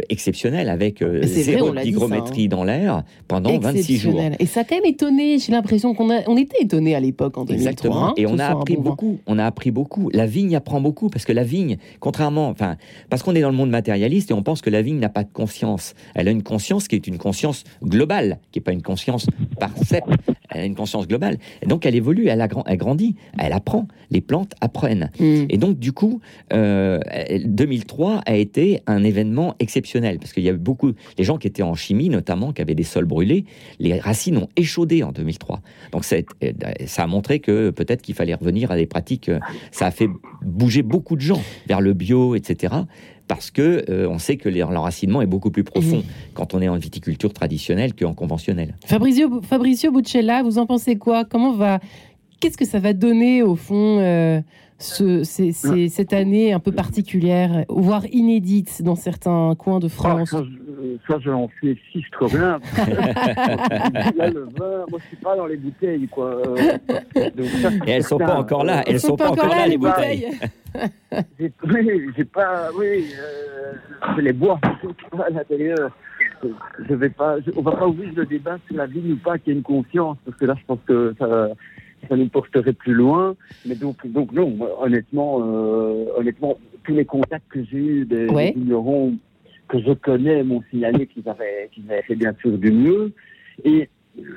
[0.09, 2.47] exceptionnelle avec zéro hygrométrie hein.
[2.49, 4.21] dans l'air pendant 26 jours.
[4.39, 5.39] Et ça a quand même étonné.
[5.39, 7.55] J'ai l'impression qu'on on était étonné à l'époque en 2003.
[7.55, 8.07] Exactement.
[8.07, 9.19] Hein, et on a appris beaucoup.
[9.27, 10.09] On a appris beaucoup.
[10.13, 12.77] La vigne apprend beaucoup parce que la vigne, contrairement, enfin,
[13.09, 15.23] parce qu'on est dans le monde matérialiste et on pense que la vigne n'a pas
[15.23, 15.93] de conscience.
[16.15, 19.27] Elle a une conscience qui est une conscience globale, qui n'est pas une conscience
[19.59, 20.03] par cep.
[20.49, 21.37] Elle a une conscience globale.
[21.61, 23.87] Et donc elle évolue, elle, a, elle grandit, elle apprend.
[24.09, 25.09] Les plantes apprennent.
[25.21, 25.45] Mm.
[25.49, 26.19] Et donc du coup,
[26.51, 31.47] 2003 euh, a été un événement exceptionnel parce qu'il y avait beaucoup, les gens qui
[31.47, 33.45] étaient en chimie notamment, qui avaient des sols brûlés,
[33.79, 35.61] les racines ont échaudé en 2003.
[35.91, 36.51] Donc ça, euh,
[36.85, 39.29] ça a montré que peut-être qu'il fallait revenir à des pratiques.
[39.29, 39.39] Euh,
[39.71, 40.09] ça a fait
[40.41, 42.73] bouger beaucoup de gens vers le bio, etc
[43.31, 46.33] parce que euh, on sait que l'enracinement est beaucoup plus profond mmh.
[46.33, 48.75] quand on est en viticulture traditionnelle qu'en conventionnelle.
[48.85, 51.23] Fabrizio, Fabrizio Buccella, vous en pensez quoi?
[51.23, 51.79] Comment va
[52.41, 54.41] Qu'est-ce que ça va donner au fond euh,
[54.81, 55.23] ce,
[55.89, 60.43] cette année un peu particulière, voire inédite dans certains coins de France ah,
[61.07, 62.59] ça, je n'en suis si trop bien.
[64.17, 66.41] là, le vin, moi, je suis pas dans les bouteilles, quoi.
[67.15, 68.83] Et elles sont pas encore là.
[68.87, 70.27] Elles, sont, pas encore là, les bouteilles.
[71.65, 73.73] oui, j'ai pas, oui, euh,
[74.15, 74.59] je les bois
[75.25, 75.91] à l'intérieur.
[76.89, 79.53] Je vais pas, on va pas ouvrir le débat sur la vie ou pas qu'il
[79.53, 81.49] y ait une confiance, parce que là, je pense que ça,
[82.07, 83.35] ça nous porterait plus loin.
[83.65, 88.53] Mais donc, donc non, honnêtement, euh, honnêtement, tous les contacts que j'ai eus des, ouais.
[88.55, 89.15] vignerons
[89.67, 93.13] que je connais m'ont signalé qu'ils avaient, qu'ils avaient fait bien sûr du mieux.
[93.63, 93.89] Et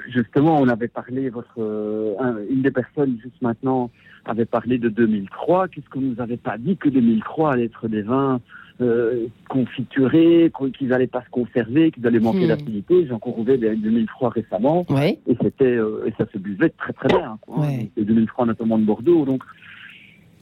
[0.09, 3.91] justement, on avait parlé, votre, euh, une des personnes juste maintenant
[4.25, 5.69] avait parlé de 2003.
[5.69, 8.41] Qu'est-ce que nous avait pas dit que 2003 allait être des vins
[8.81, 12.49] euh, confiturés, qu'ils n'allaient pas se conserver, qu'ils allaient manquer hmm.
[12.49, 13.07] d'acidité.
[13.07, 14.85] J'ai encore ouvert des 2003 récemment.
[15.01, 17.39] Et c'était, euh, et ça se buvait très très bien.
[17.41, 17.61] Quoi.
[17.61, 17.89] Ouais.
[17.97, 19.25] 2003 notamment de Bordeaux.
[19.25, 19.43] Donc,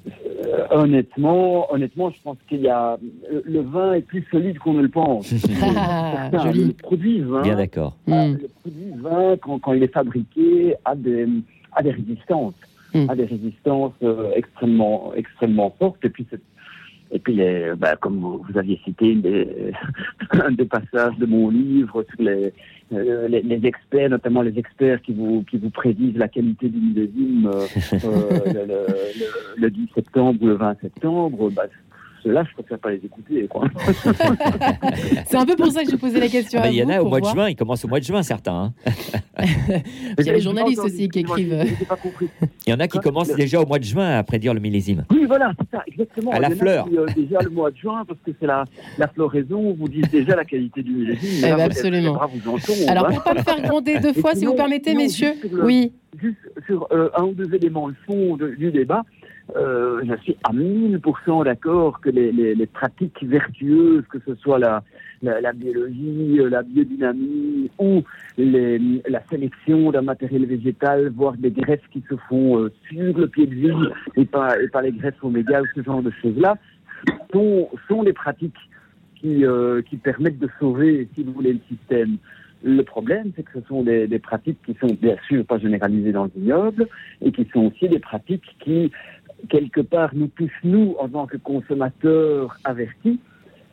[0.07, 2.99] euh, honnêtement, honnêtement, je pense qu'il y a
[3.30, 5.33] le vin est plus solide qu'on ne le pense.
[5.74, 6.66] Ah, joli.
[6.66, 7.97] Le produit vin, bien d'accord.
[8.07, 8.33] Hmm.
[8.41, 11.26] Le produit vin, quand, quand, il est fabriqué, a des,
[11.72, 12.55] a des résistances,
[12.95, 13.11] hmm.
[13.11, 16.03] a des résistances euh, extrêmement, extrêmement fortes.
[16.05, 16.26] Et puis
[17.15, 17.39] et puis,
[17.77, 19.73] bah, comme vous, aviez cité des,
[20.31, 22.53] un des passages de mon livre sur les,
[22.95, 26.79] euh, les, les, experts, notamment les experts qui vous, qui vous prédisent la qualité du
[26.79, 27.67] millésime euh,
[28.05, 28.87] euh le, le,
[29.57, 31.65] le, 10 septembre ou le 20 septembre, bah,
[32.23, 33.49] ceux-là, je préfère pas les écouter.
[35.27, 36.61] c'est un peu pour ça que je posais la question.
[36.66, 38.73] il y en a au mois de juin, ils commencent au mois de juin, certains.
[38.87, 38.93] Hein.
[40.18, 41.64] il y a les journalistes aussi qui écrivent.
[42.66, 45.05] Il y en a qui commencent déjà au mois de juin à prédire le millésime.
[45.11, 46.31] Oui, voilà, c'est ça, exactement.
[46.31, 46.87] À la fleur.
[46.93, 48.64] Euh, déjà le mois de juin, parce que c'est la,
[48.99, 51.45] la floraison, vous dites déjà la qualité du millésime.
[51.47, 52.18] Eh ben, absolument.
[52.89, 55.35] Alors, pour ne pas me faire gronder deux fois, si vous permettez, messieurs.
[55.64, 55.93] oui.
[56.20, 59.03] Juste sur euh, un ou deux éléments, le fond du débat.
[59.57, 64.59] Euh, je suis à 1000% d'accord que les, les, les, pratiques vertueuses, que ce soit
[64.59, 64.82] la,
[65.22, 68.03] la, la biologie, euh, la biodynamie ou
[68.38, 68.78] les,
[69.09, 73.46] la sélection d'un matériel végétal, voire des greffes qui se font euh, sur le pied
[73.46, 76.57] de vigne et pas, et pas les greffes oméga ou ce genre de choses-là,
[77.32, 78.59] sont, sont des pratiques
[79.16, 82.16] qui, euh, qui permettent de sauver, si vous voulez, le système.
[82.64, 86.12] Le problème, c'est que ce sont des, des, pratiques qui sont bien sûr pas généralisées
[86.12, 86.86] dans le vignoble
[87.20, 88.92] et qui sont aussi des pratiques qui
[89.49, 93.18] quelque part nous touchent, nous, en tant que consommateurs avertis,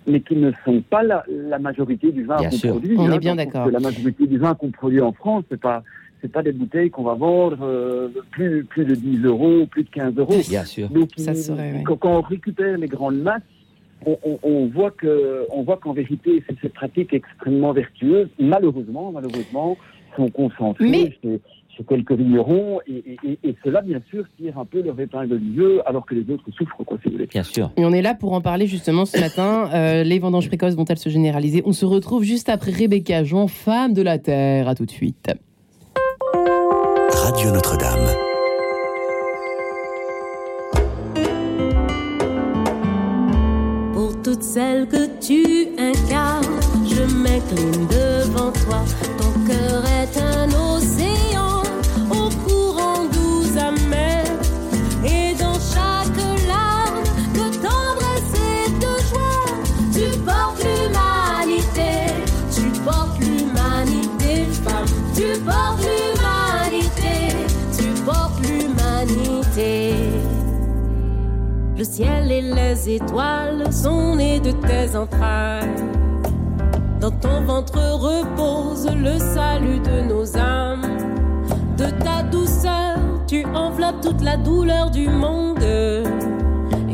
[0.08, 2.96] mais qui ne sont pas la, la majorité du vin qu'on produit.
[2.98, 3.70] On est hein, bien d'accord.
[3.70, 5.84] La majorité du vin qu'on produit en France, c'est pas
[6.22, 9.90] c'est pas des bouteilles qu'on va vendre euh, plus, plus de 10 euros, plus de
[9.90, 10.36] 15 euros.
[10.50, 10.90] Bien sûr.
[10.90, 13.42] Donc, Ça serait, quand, on récupère les grandes masses,
[14.06, 18.28] on, on, on voit que, on voit qu'en vérité, c'est cette pratique extrêmement vertueuse.
[18.38, 19.78] Malheureusement, malheureusement,
[20.16, 21.18] sont concentrés
[21.84, 25.82] quelques vignerons, et, et, et, cela, bien sûr, tire un peu leur épingle du jeu,
[25.86, 27.28] alors que les autres souffrent, quoi, si vous voulez.
[27.28, 27.72] Bien sûr.
[27.78, 29.70] Et on est là pour en parler, justement, ce matin.
[29.80, 31.62] Euh, les vendanges précoces vont-elles se généraliser?
[31.66, 34.68] On se retrouve juste après Rebecca Jean, femme de la Terre.
[34.68, 35.32] À tout de suite.
[37.12, 38.08] Radio Notre-Dame.
[43.94, 47.99] Pour toutes celles que tu incarnes, je m'incline devant
[71.80, 75.64] Le ciel et les étoiles sont nés de tes entrailles.
[77.00, 80.98] Dans ton ventre repose le salut de nos âmes.
[81.78, 85.64] De ta douceur, tu enveloppes toute la douleur du monde.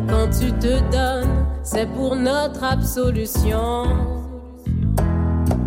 [0.07, 3.85] quand tu te donnes, c'est pour notre absolution.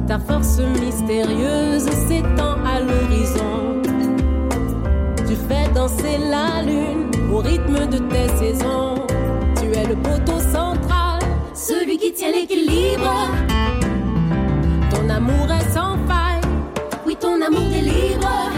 [0.07, 3.83] Ta force mystérieuse s'étend à l'horizon.
[5.27, 8.98] Tu fais danser la lune au rythme de tes saisons.
[12.19, 13.15] Tient l'équilibre.
[14.91, 16.41] Ton amour est sans faille,
[17.07, 18.51] oui, ton amour délivre.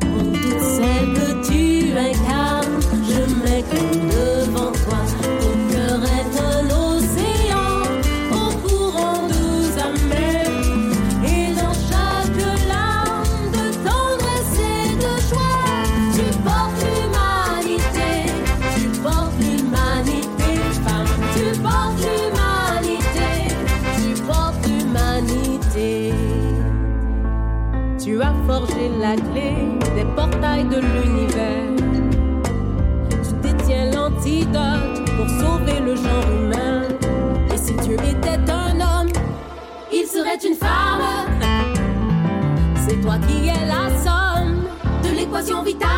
[0.00, 3.64] Pour toutes celles que tu incarnes, je mets
[30.80, 31.66] l'univers.
[33.10, 36.82] Tu détiens l'antidote pour sauver le genre humain.
[37.52, 39.08] Et si Dieu était un homme,
[39.92, 41.02] il serait une femme.
[42.86, 44.64] C'est toi qui es la somme
[45.02, 45.95] de l'équation vitale.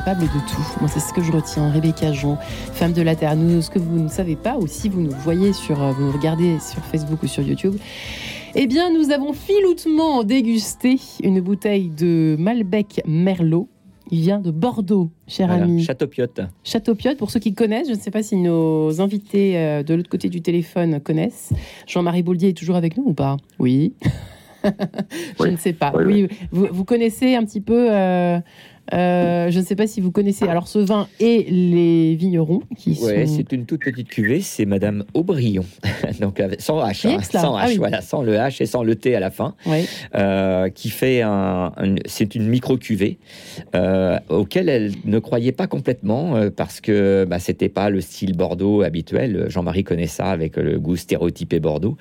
[0.00, 0.66] Capable de tout.
[0.80, 1.70] Moi, c'est ce que je retiens.
[1.70, 2.38] Rebecca Jean,
[2.72, 3.36] femme de la terre.
[3.36, 6.04] Nous, ce que vous ne savez pas, ou si vous nous voyez sur, euh, vous
[6.06, 7.74] nous regardez sur Facebook ou sur YouTube,
[8.54, 13.68] eh bien, nous avons filoutement dégusté une bouteille de Malbec Merlot.
[14.10, 15.84] Il vient de Bordeaux, cher Voilà, ami.
[15.84, 16.40] Château Piotte.
[16.64, 19.92] Château Piotte, pour ceux qui connaissent, je ne sais pas si nos invités euh, de
[19.94, 21.52] l'autre côté du téléphone connaissent.
[21.86, 23.36] Jean-Marie Bouldier est toujours avec nous ou pas?
[23.58, 23.92] Oui.
[25.40, 25.92] je ne sais pas.
[25.94, 27.88] Oui, Vous, vous connaissez un petit peu.
[27.92, 28.40] euh,
[28.92, 32.98] euh, je ne sais pas si vous connaissez alors ce vin et les vignerons qui
[33.02, 33.36] Ouais, sont.
[33.36, 35.64] c'est une toute petite cuvée, c'est Madame Aubryon,
[36.20, 37.76] donc avec- sans H, hein, sans H, Ah oui.
[37.76, 39.84] voilà, sans le H et sans le T à la fin, Ouais.
[40.14, 43.18] euh, qui fait un, un- c'est une micro cuvée
[43.74, 48.36] euh, auquel elle ne croyait pas complètement euh, parce que bah, c'était pas le style
[48.36, 49.46] Bordeaux habituel.
[49.48, 51.96] Jean-Marie connaît ça avec le goût stéréotypé Bordeaux.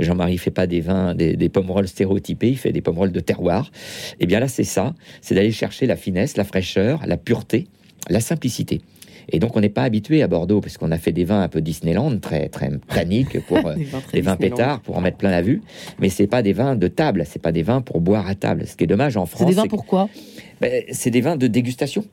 [0.00, 3.70] Jean-Marie fait pas des vins, des, des pommerolles stéréotypés, il fait des pommerolles de terroir.
[4.20, 7.66] Et bien là, c'est ça, c'est d'aller chercher la finesse, la fraîcheur, la pureté,
[8.08, 8.80] la simplicité.
[9.28, 11.48] Et donc, on n'est pas habitué à Bordeaux, parce qu'on a fait des vins un
[11.48, 13.74] peu Disneyland, très, très planiques, pour euh,
[14.12, 15.62] Des vins des pétards, pour en mettre plein la vue.
[15.98, 18.66] Mais c'est pas des vins de table, c'est pas des vins pour boire à table.
[18.66, 19.40] Ce qui est dommage en France.
[19.40, 20.08] C'est des vins c'est que- pourquoi
[20.60, 22.04] ben, c'est des vins de dégustation.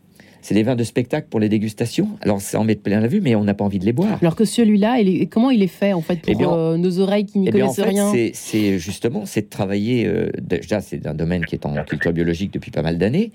[0.43, 2.09] C'est des vins de spectacle pour les dégustations.
[2.21, 4.19] Alors, ça en met plein la vue, mais on n'a pas envie de les boire.
[4.21, 4.97] Alors que celui-là,
[5.31, 7.51] comment il est fait en fait pour Eh bien, euh, nos oreilles qui n'y Eh
[7.51, 8.31] bien, en connaissent fait, rien?
[8.33, 10.05] c'est- justement, c'est de travailler.
[10.05, 13.31] euh, déjà, c'est un domaine qui est en culture biologique depuis pas mal d'années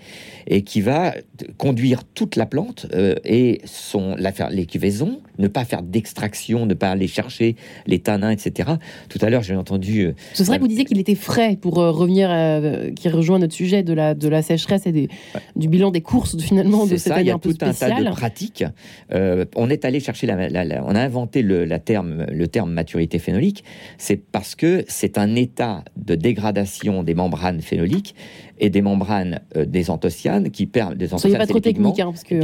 [0.46, 1.14] et qui va
[1.56, 6.74] conduire toute la plante euh, et son la faire l'écuvaison, ne pas faire d'extraction, ne
[6.74, 7.56] pas aller chercher
[7.86, 8.70] les tanins, etc.
[9.08, 10.02] Tout à l'heure, j'ai entendu.
[10.08, 13.38] euh, Ce serait que vous disiez qu'il était frais pour euh, revenir, euh, qui rejoint
[13.38, 15.08] notre sujet de la, de la sécheresse et des,
[15.56, 18.04] du bilan des courses finalement de Ça, il y a un tout un tas de
[18.16, 18.64] pratiques.
[19.12, 22.48] Euh, on est allé chercher la, la- la- on a inventé le, la terme, le
[22.48, 23.64] terme maturité phénolique.
[23.98, 28.14] C'est parce que c'est un état de dégradation des membranes phénoliques
[28.60, 32.40] et des membranes des anthocyanes qui permettent des anthocyanes, pas trop technique, hein, parce que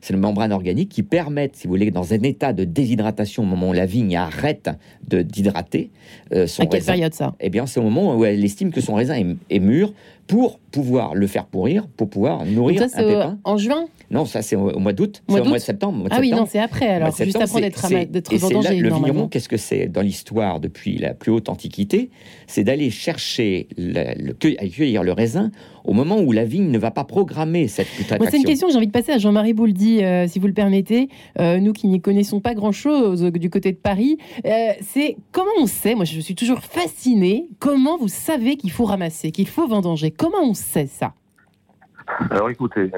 [0.00, 3.46] c'est une membrane organique qui permettent, si vous voulez, dans un état de déshydratation au
[3.46, 4.70] moment où la vigne arrête
[5.06, 5.90] de d'hydrater
[6.46, 7.34] son à quelle période ça?
[7.40, 9.92] Eh bien, c'est au moment où elle estime que son raisin est mûr
[10.28, 13.86] pour pouvoir le faire pourrir, pour pouvoir nourrir Donc ça, c'est En juin?
[14.10, 16.06] Non, ça c'est au, mois d'août, c'est au mois de septembre.
[16.10, 17.60] ah oui, non, c'est après, alors juste après
[18.06, 18.76] d'être vendangé.
[18.76, 22.10] Le vigneron, qu'est-ce que c'est dans l'histoire depuis la plus haute antiquité?
[22.46, 25.47] C'est d'aller chercher, le, cueillir le raisin
[25.84, 28.30] au moment où la vigne ne va pas programmer cette putréfaction.
[28.30, 30.52] C'est une question que j'ai envie de passer à Jean-Marie Bouldy, euh, si vous le
[30.52, 31.08] permettez.
[31.38, 35.66] Euh, nous qui n'y connaissons pas grand-chose du côté de Paris, euh, c'est comment on
[35.66, 40.10] sait, moi je suis toujours fasciné, comment vous savez qu'il faut ramasser, qu'il faut vendanger?
[40.10, 41.14] Comment on sait ça?
[42.30, 42.90] Alors écoutez,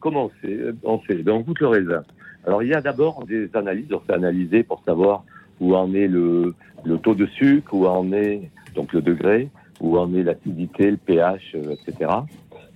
[0.00, 0.58] comment on sait?
[0.84, 2.02] On sait, ben, on goûte le raisin.
[2.46, 5.24] Alors il y a d'abord des analyses, on fait analyser pour savoir
[5.60, 6.54] où en est le,
[6.84, 9.48] le taux de sucre, où en est donc le degré,
[9.82, 12.10] où en est l'acidité, le pH, euh, etc.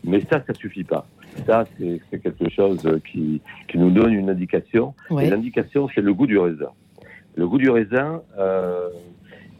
[0.04, 1.06] Mais ça, ça suffit pas.
[1.46, 4.94] Ça, c'est quelque chose qui, qui, nous donne une indication.
[5.20, 6.70] Et l'indication, c'est le goût du raisin.
[7.36, 8.88] Le goût du raisin, euh,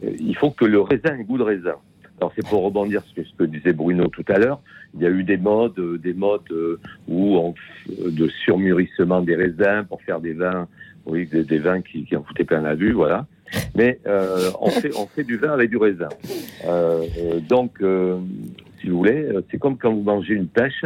[0.01, 1.75] il faut que le raisin ait goût de raisin.
[2.19, 4.59] Alors c'est pour rebondir sur ce que disait Bruno tout à l'heure.
[4.95, 6.51] Il y a eu des modes, euh, des modes
[7.07, 7.53] où on,
[7.87, 10.67] de surmûrissement des raisins pour faire des vins,
[11.05, 13.27] oui, des, vins qui, qui en foutaient plein la vue, voilà.
[13.75, 16.09] Mais euh, on, fait, on fait du vin avec du raisin.
[16.65, 18.17] Euh, euh donc, euh,
[18.81, 20.85] si vous voulez, euh, c'est comme quand vous mangez une pêche.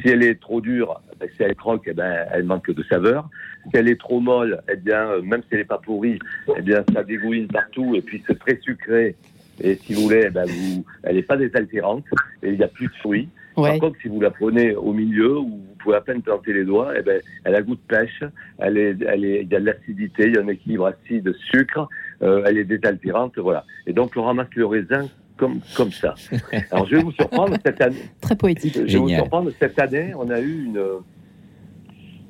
[0.00, 3.28] Si elle est trop dure, ben, si elle croque, eh ben, elle manque de saveur.
[3.64, 6.18] Si elle est trop molle, eh bien, même si elle n'est pas pourrie,
[6.56, 9.16] eh bien, ça dégouline partout et puis c'est très sucré.
[9.62, 12.04] Et si vous voulez, eh ben, vous, elle n'est pas désaltérante
[12.42, 13.28] et il n'y a plus de fruits.
[13.62, 16.64] Par contre, si vous la prenez au milieu, où vous pouvez à peine planter les
[16.64, 18.22] doigts, eh ben, elle a goût de pêche,
[18.58, 21.88] elle est, elle est, il y a de l'acidité, il y a un équilibre acide-sucre,
[22.22, 23.64] euh, elle est désaltérante, voilà.
[23.86, 26.14] Et donc, on ramasse le raisin comme, comme ça.
[26.70, 28.04] Alors, je vais vous surprendre cette année.
[28.20, 28.74] Très poétique.
[28.74, 30.82] Je vais vous surprendre cette année, on a eu une,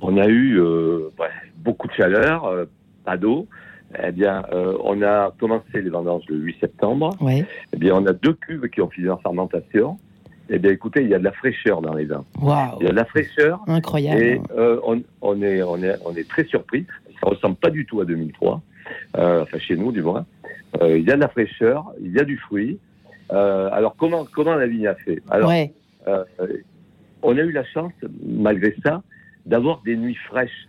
[0.00, 1.10] on a eu euh,
[1.56, 2.64] beaucoup de chaleur, euh,
[3.04, 3.46] pas d'eau.
[4.02, 7.10] Eh bien, euh, on a commencé les vendanges le 8 septembre.
[7.20, 7.44] Ouais.
[7.72, 9.98] Eh bien, on a deux cuves qui ont fini en fermentation.
[10.53, 12.24] Eh bien, écoutez, il y a de la fraîcheur dans les vins.
[12.80, 13.61] Il y a de la fraîcheur.
[13.68, 14.20] Incroyable.
[14.20, 16.86] Et euh, on, on, est, on, est, on est très surpris.
[17.20, 18.61] Ça ressemble pas du tout à 2003.
[19.16, 20.26] Euh, enfin, chez nous, du moins.
[20.80, 22.78] Euh, il y a de la fraîcheur, il y a du fruit.
[23.30, 25.22] Alors, comment, comment la vigne a fait?
[25.30, 25.72] Alors, ouais.
[27.22, 27.92] On a eu la chance,
[28.26, 29.03] malgré ça,
[29.46, 30.68] d'avoir des nuits fraîches.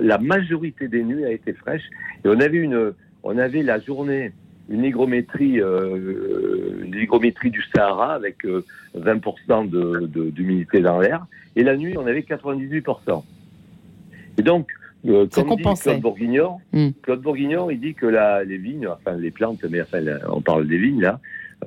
[0.00, 1.84] La majorité des nuits a été fraîche.
[2.24, 2.92] Et on avait, une,
[3.22, 4.32] on avait la journée
[4.72, 8.38] une hygrométrie, euh, une hygrométrie du Sahara avec
[8.96, 11.26] 20% de, d'humidité dans l'air.
[11.54, 13.22] Et la nuit, on avait 98%.
[14.38, 14.72] Et donc,
[15.06, 16.90] euh, comme dit Claude Bourguignon, hmm.
[17.02, 19.98] Claude Bourguignon, il dit que la, les vignes, enfin les plantes, mais enfin,
[20.28, 21.20] on parle des vignes là,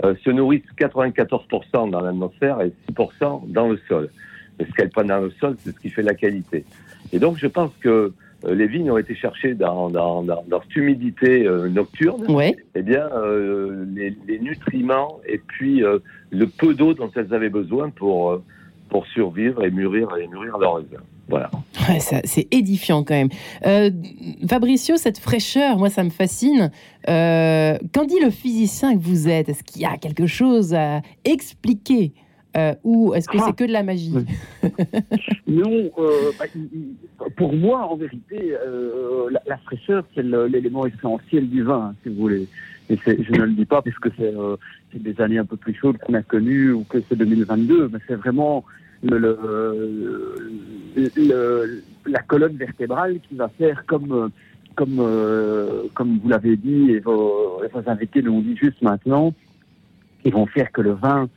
[0.04, 4.10] euh, se nourrissent 94% dans l'atmosphère et 6% dans le sol.
[4.60, 6.66] Et ce qu'elles prennent dans le sol, c'est ce qui fait la qualité.
[7.12, 8.14] Et donc, je pense que euh,
[8.54, 12.56] les vignes ont été cherchées dans, dans, dans, cette humidité euh, nocturne, ouais.
[12.76, 15.82] eh bien, euh, les, les, nutriments et puis
[16.32, 18.42] le peu d'eau dont elles avaient besoin pour,
[18.90, 21.02] pour survivre et mûrir, et mûrir leur raisin.
[21.28, 21.50] Voilà.
[21.90, 23.30] Ouais, c'est édifiant quand même.
[23.66, 23.90] Euh,
[24.48, 26.72] Fabricio, cette fraîcheur, moi, ça me fascine.
[27.10, 31.02] Euh, quand dit le physicien que vous êtes, est-ce qu'il y a quelque chose à
[31.24, 32.14] expliquer?
[32.58, 33.54] Euh, ou est-ce que c'est ah.
[33.54, 34.14] que de la magie
[35.48, 36.46] Non, euh, bah,
[37.36, 42.48] pour moi, en vérité, euh, la, fraîcheur, c'est l'élément essentiel du vin, si vous voulez.
[42.90, 44.34] Et je ne le dis pas parce que c'est
[45.02, 48.16] des années un peu plus chaudes qu'on a connues ou que c'est 2022, mais c'est
[48.16, 48.64] vraiment
[49.04, 49.38] le,
[52.06, 54.30] la colonne vertébrale qui va faire comme
[54.76, 55.04] comme
[55.96, 59.34] comme vous l'avez dit et vos, vos invités l'ont dit juste maintenant,
[60.22, 61.28] qui vont faire que le vin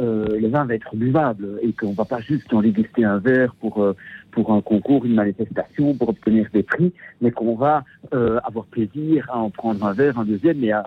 [0.00, 3.54] euh, le vin va être buvable et qu'on va pas juste en déguster un verre
[3.54, 3.94] pour euh,
[4.34, 9.28] pour un concours, une manifestation, pour obtenir des prix, mais qu'on va euh, avoir plaisir
[9.30, 10.84] à en prendre un verre, un deuxième, et à,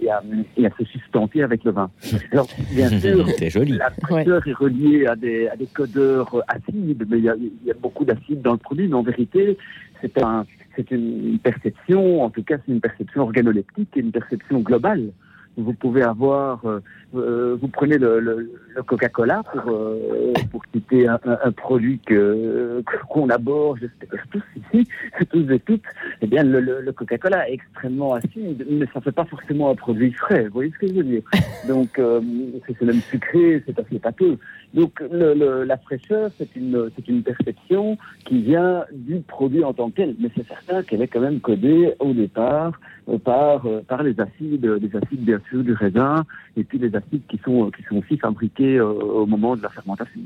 [0.00, 0.22] et à,
[0.56, 1.90] et à se sustenter avec le vin.
[2.32, 3.72] Alors, bien sûr, joli.
[3.72, 7.66] la fraîcheur est reliée à des, à des codeurs acides, mais il y a, il
[7.66, 9.58] y a beaucoup d'acide dans le produit, mais en vérité,
[10.00, 14.60] c'est un, c'est une perception, en tout cas, c'est une perception organoleptique et une perception
[14.60, 15.10] globale
[15.56, 16.80] vous pouvez avoir, euh,
[17.14, 22.82] euh, vous prenez le, le, le Coca-Cola pour, euh, pour citer un, un, produit que
[23.08, 23.90] qu'on aborde,
[24.30, 24.88] tous ici,
[25.30, 25.82] tous et toutes.
[26.22, 30.12] Eh bien, le, le Coca-Cola est extrêmement acide, mais ça fait pas forcément un produit
[30.12, 30.44] frais.
[30.44, 31.22] Vous voyez ce que je veux dire
[31.68, 32.20] Donc, euh,
[32.66, 34.38] c'est même sucré, c'est assez pâteux.
[34.74, 39.90] Donc, le, la fraîcheur, c'est une c'est une perception qui vient du produit en tant
[39.90, 42.78] que tel, mais c'est certain qu'elle est quand même codée au départ
[43.24, 46.24] par, par les acides, les acides bien sûr du raisin,
[46.56, 50.20] et puis les acides qui sont, qui sont aussi fabriqués au moment de la fermentation.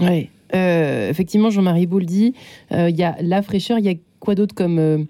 [0.00, 2.34] Oui, effectivement, Jean-Marie Bouldy,
[2.70, 5.06] il y a la fraîcheur, il y a quoi d'autre comme,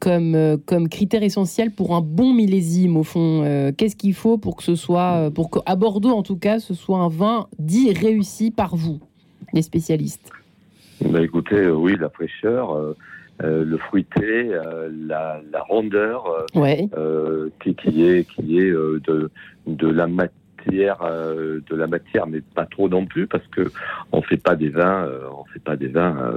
[0.00, 4.62] comme, comme critère essentiel pour un bon millésime au fond Qu'est-ce qu'il faut pour que
[4.62, 8.76] ce soit, pour qu'à Bordeaux en tout cas, ce soit un vin dit réussi par
[8.76, 9.00] vous,
[9.52, 10.30] les spécialistes?
[11.04, 12.94] Bah, Écoutez, oui, la fraîcheur.
[13.42, 14.20] Euh, le fruité,
[14.52, 19.30] euh, la, la, rondeur, euh, qui, qui, est qui est de,
[19.66, 20.30] de la matière,
[20.70, 23.70] de la matière, mais pas trop non plus, parce que
[24.12, 26.32] on fait pas des vins, on fait pas des vins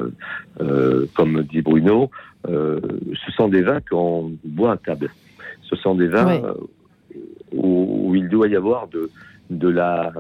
[1.14, 2.10] comme dit Bruno.
[2.46, 5.10] ce sont des vins qu'on boit à table.
[5.64, 6.42] Ce sont des vins
[7.52, 9.10] où, où, il doit y avoir de
[9.50, 10.14] de la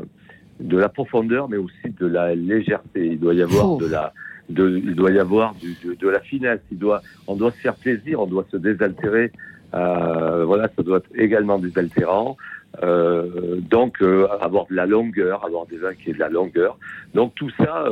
[0.59, 3.07] de la profondeur, mais aussi de la légèreté.
[3.07, 4.13] Il doit y avoir de la
[4.49, 6.59] de, il doit y avoir du, de, de, la finesse.
[6.71, 9.31] Il doit, on doit se faire plaisir, on doit se désaltérer.
[9.73, 12.37] Euh, voilà, ça doit être également désaltérant.
[12.83, 16.77] Euh, donc, euh, avoir de la longueur, avoir des vins qui aient de la longueur.
[17.13, 17.85] Donc, tout ça.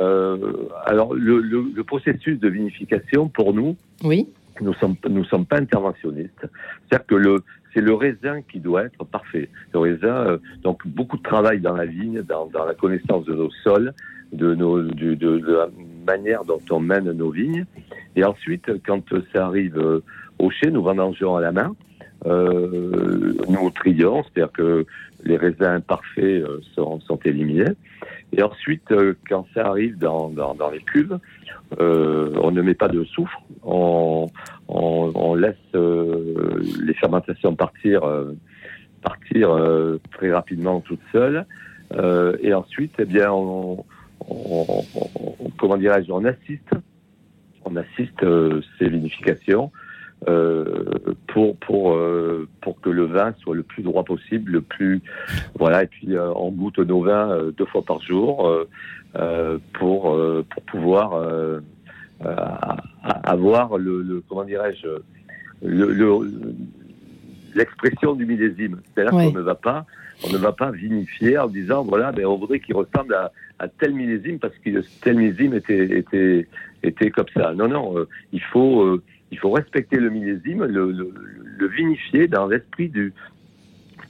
[0.00, 0.36] Euh,
[0.86, 4.28] alors, le, le, le, processus de vinification, pour nous, oui.
[4.60, 6.46] nous sommes, nous sommes pas interventionnistes.
[6.88, 7.42] C'est-à-dire que le,
[7.74, 9.48] c'est le raisin qui doit être parfait.
[9.74, 13.50] Le raisin, donc beaucoup de travail dans la vigne, dans, dans la connaissance de nos
[13.62, 13.92] sols,
[14.32, 15.68] de, nos, de, de, la
[16.06, 17.66] manière dont on mène nos vignes.
[18.16, 19.02] Et ensuite, quand
[19.32, 20.02] ça arrive euh,
[20.38, 21.74] au chai, nous vendangeons à la main.
[22.26, 24.86] Euh, nous trions, c'est-à-dire que
[25.24, 27.72] les raisins parfaits euh, sont, sont, éliminés.
[28.32, 31.18] Et ensuite, euh, quand ça arrive dans, dans, dans les cuves,
[31.80, 34.28] euh, on ne met pas de soufre, on,
[34.68, 38.02] on, on laisse les fermentations partir,
[39.02, 39.56] partir
[40.12, 41.46] très rapidement toutes seules.
[42.42, 43.84] et ensuite, eh bien, on,
[44.28, 44.84] on,
[45.58, 46.70] comment dirais-je, on assiste,
[47.64, 49.89] on assiste euh, ces vinifications euh,
[50.26, 55.02] pour pour euh, pour que le vin soit le plus droit possible, le plus
[55.58, 55.84] voilà.
[55.84, 58.50] Et puis euh, on goûte nos vins euh, deux fois par jour
[59.72, 60.18] pour
[60.50, 61.22] pour pouvoir
[63.04, 64.86] avoir le, le comment dirais-je
[65.62, 66.08] le, le
[67.54, 68.80] l'expression du millésime.
[68.94, 69.86] C'est-à-dire qu'on ne va pas,
[70.26, 73.68] on ne va pas vinifier en disant voilà, mais on voudrait qu'il ressemble à, à,
[73.68, 76.48] tel millésime parce que tel millésime était était
[76.82, 77.52] était comme ça.
[77.54, 81.12] Non, non, euh, il faut euh, il faut respecter le millésime, le, le,
[81.58, 83.12] le vinifier dans l'esprit du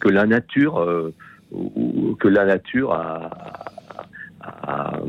[0.01, 1.13] que la nature euh,
[1.53, 3.31] ou, que la nature a,
[4.41, 5.01] a,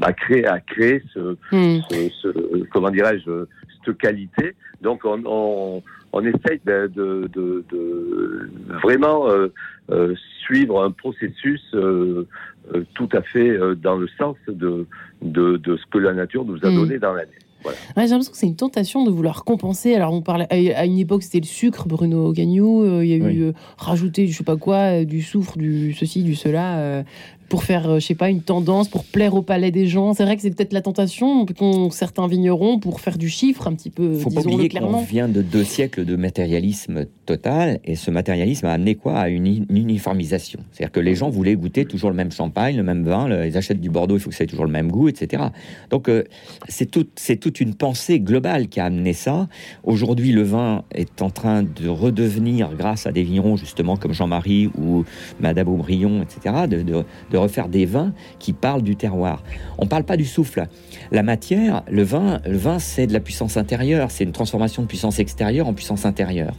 [0.00, 1.82] a créé a créé ce, hmm.
[1.90, 3.44] ce, ce comment dirais-je
[3.84, 4.54] cette qualité.
[4.80, 8.50] Donc on, on on essaye de, de, de, de
[8.82, 9.48] vraiment euh,
[9.90, 12.26] euh, suivre un processus euh,
[12.74, 14.86] euh tout à fait euh, dans le sens de,
[15.20, 16.76] de, ce que la nature nous a hmm.
[16.76, 17.38] donné dans l'année.
[17.62, 17.78] Voilà.
[17.96, 19.94] Ouais, J'ai l'impression que c'est une tentation de vouloir compenser.
[19.94, 23.02] Alors, on parlait à une époque, c'était le sucre, Bruno Gagnou.
[23.02, 23.52] Il y a eu oui.
[23.76, 27.04] rajouter, je sais pas quoi, du soufre, du ceci, du cela
[27.48, 30.14] pour faire, euh, je sais pas, une tendance, pour plaire au palais des gens.
[30.14, 33.74] C'est vrai que c'est peut-être la tentation qu'ont certains vignerons pour faire du chiffre un
[33.74, 34.14] petit peu.
[34.14, 38.72] Faut pas oublier qu'on vient de deux siècles de matérialisme total, et ce matérialisme a
[38.72, 39.18] amené quoi?
[39.18, 40.60] À une, uniformisation.
[40.72, 43.80] C'est-à-dire que les gens voulaient goûter toujours le même champagne, le même vin, ils achètent
[43.80, 45.44] du Bordeaux, il faut que ça ait toujours le même goût, etc.
[45.90, 46.24] Donc euh,
[46.68, 49.48] c'est tout, c'est toute une pensée globale qui a amené ça.
[49.84, 54.70] Aujourd'hui, le vin est en train de redevenir, grâce à des vignerons justement comme Jean-Marie
[54.78, 55.04] ou
[55.40, 59.42] Madame Aubryon, etc., de, de, de refaire des vins qui parlent du terroir.
[59.78, 60.66] On ne parle pas du souffle.
[61.10, 64.88] La matière, le vin, le vin, c'est de la puissance intérieure, c'est une transformation de
[64.88, 66.54] puissance extérieure en puissance intérieure.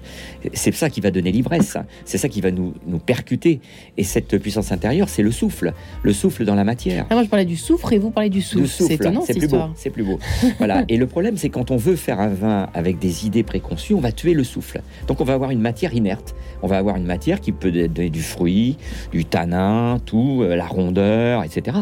[0.53, 3.59] C'est ça qui va donner l'ivresse, c'est ça qui va nous, nous percuter.
[3.97, 5.73] Et cette puissance intérieure, c'est le souffle,
[6.03, 7.05] le souffle dans la matière.
[7.09, 8.67] Ah, moi, je parlais du soufre et vous parlez du souffle.
[8.67, 9.61] C'est étonnant, c'est plus beau.
[9.75, 10.19] C'est plus beau.
[10.57, 10.83] voilà.
[10.87, 13.99] Et le problème, c'est quand on veut faire un vin avec des idées préconçues, on
[13.99, 14.81] va tuer le souffle.
[15.07, 16.35] Donc, on va avoir une matière inerte.
[16.61, 18.77] On va avoir une matière qui peut donner du fruit,
[19.11, 21.77] du tanin, tout, euh, la rondeur, etc.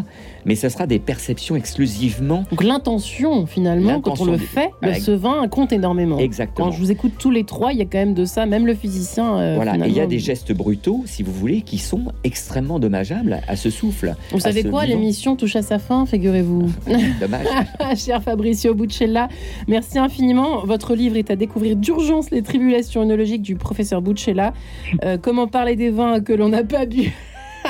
[0.45, 2.43] Mais ce sera des perceptions exclusivement.
[2.49, 6.19] Donc l'intention, finalement, quand on le fait, ce vin compte énormément.
[6.19, 6.67] Exactement.
[6.67, 8.65] Quand je vous écoute tous les trois, il y a quand même de ça, même
[8.65, 9.37] le physicien.
[9.37, 12.79] Euh, voilà, et il y a des gestes brutaux, si vous voulez, qui sont extrêmement
[12.79, 14.15] dommageables à ce souffle.
[14.31, 16.69] Vous savez quoi, l'émission touche à sa fin, figurez-vous.
[17.19, 17.47] Dommage.
[17.97, 19.27] Cher Fabricio Buccella,
[19.67, 20.65] merci infiniment.
[20.65, 24.53] Votre livre est à découvrir d'urgence les tribulations œnologiques du professeur Buccella.
[25.03, 27.13] Euh, comment parler des vins que l'on n'a pas bu?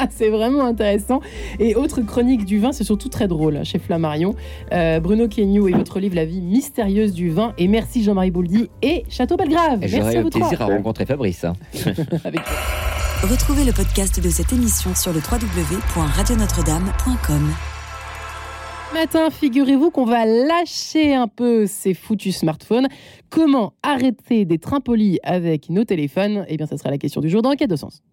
[0.09, 1.21] c'est vraiment intéressant.
[1.59, 4.35] Et autre chronique du vin, c'est surtout très drôle chez Flammarion.
[4.73, 7.53] Euh, Bruno Kenyo et votre livre La vie mystérieuse du vin.
[7.57, 9.81] Et merci Jean-Marie Bouldy et Château Belgrave.
[9.85, 11.43] J'aurais le plaisir à rencontrer Fabrice.
[11.43, 11.53] Hein.
[13.23, 17.51] Retrouvez le podcast de cette émission sur le www.radionotre-dame.com.
[18.93, 22.87] matin, figurez-vous qu'on va lâcher un peu ces foutus smartphones.
[23.31, 26.45] Comment arrêter des impolis avec nos téléphones?
[26.47, 28.03] Eh bien, ça sera la question du jour dans Quai de Sens.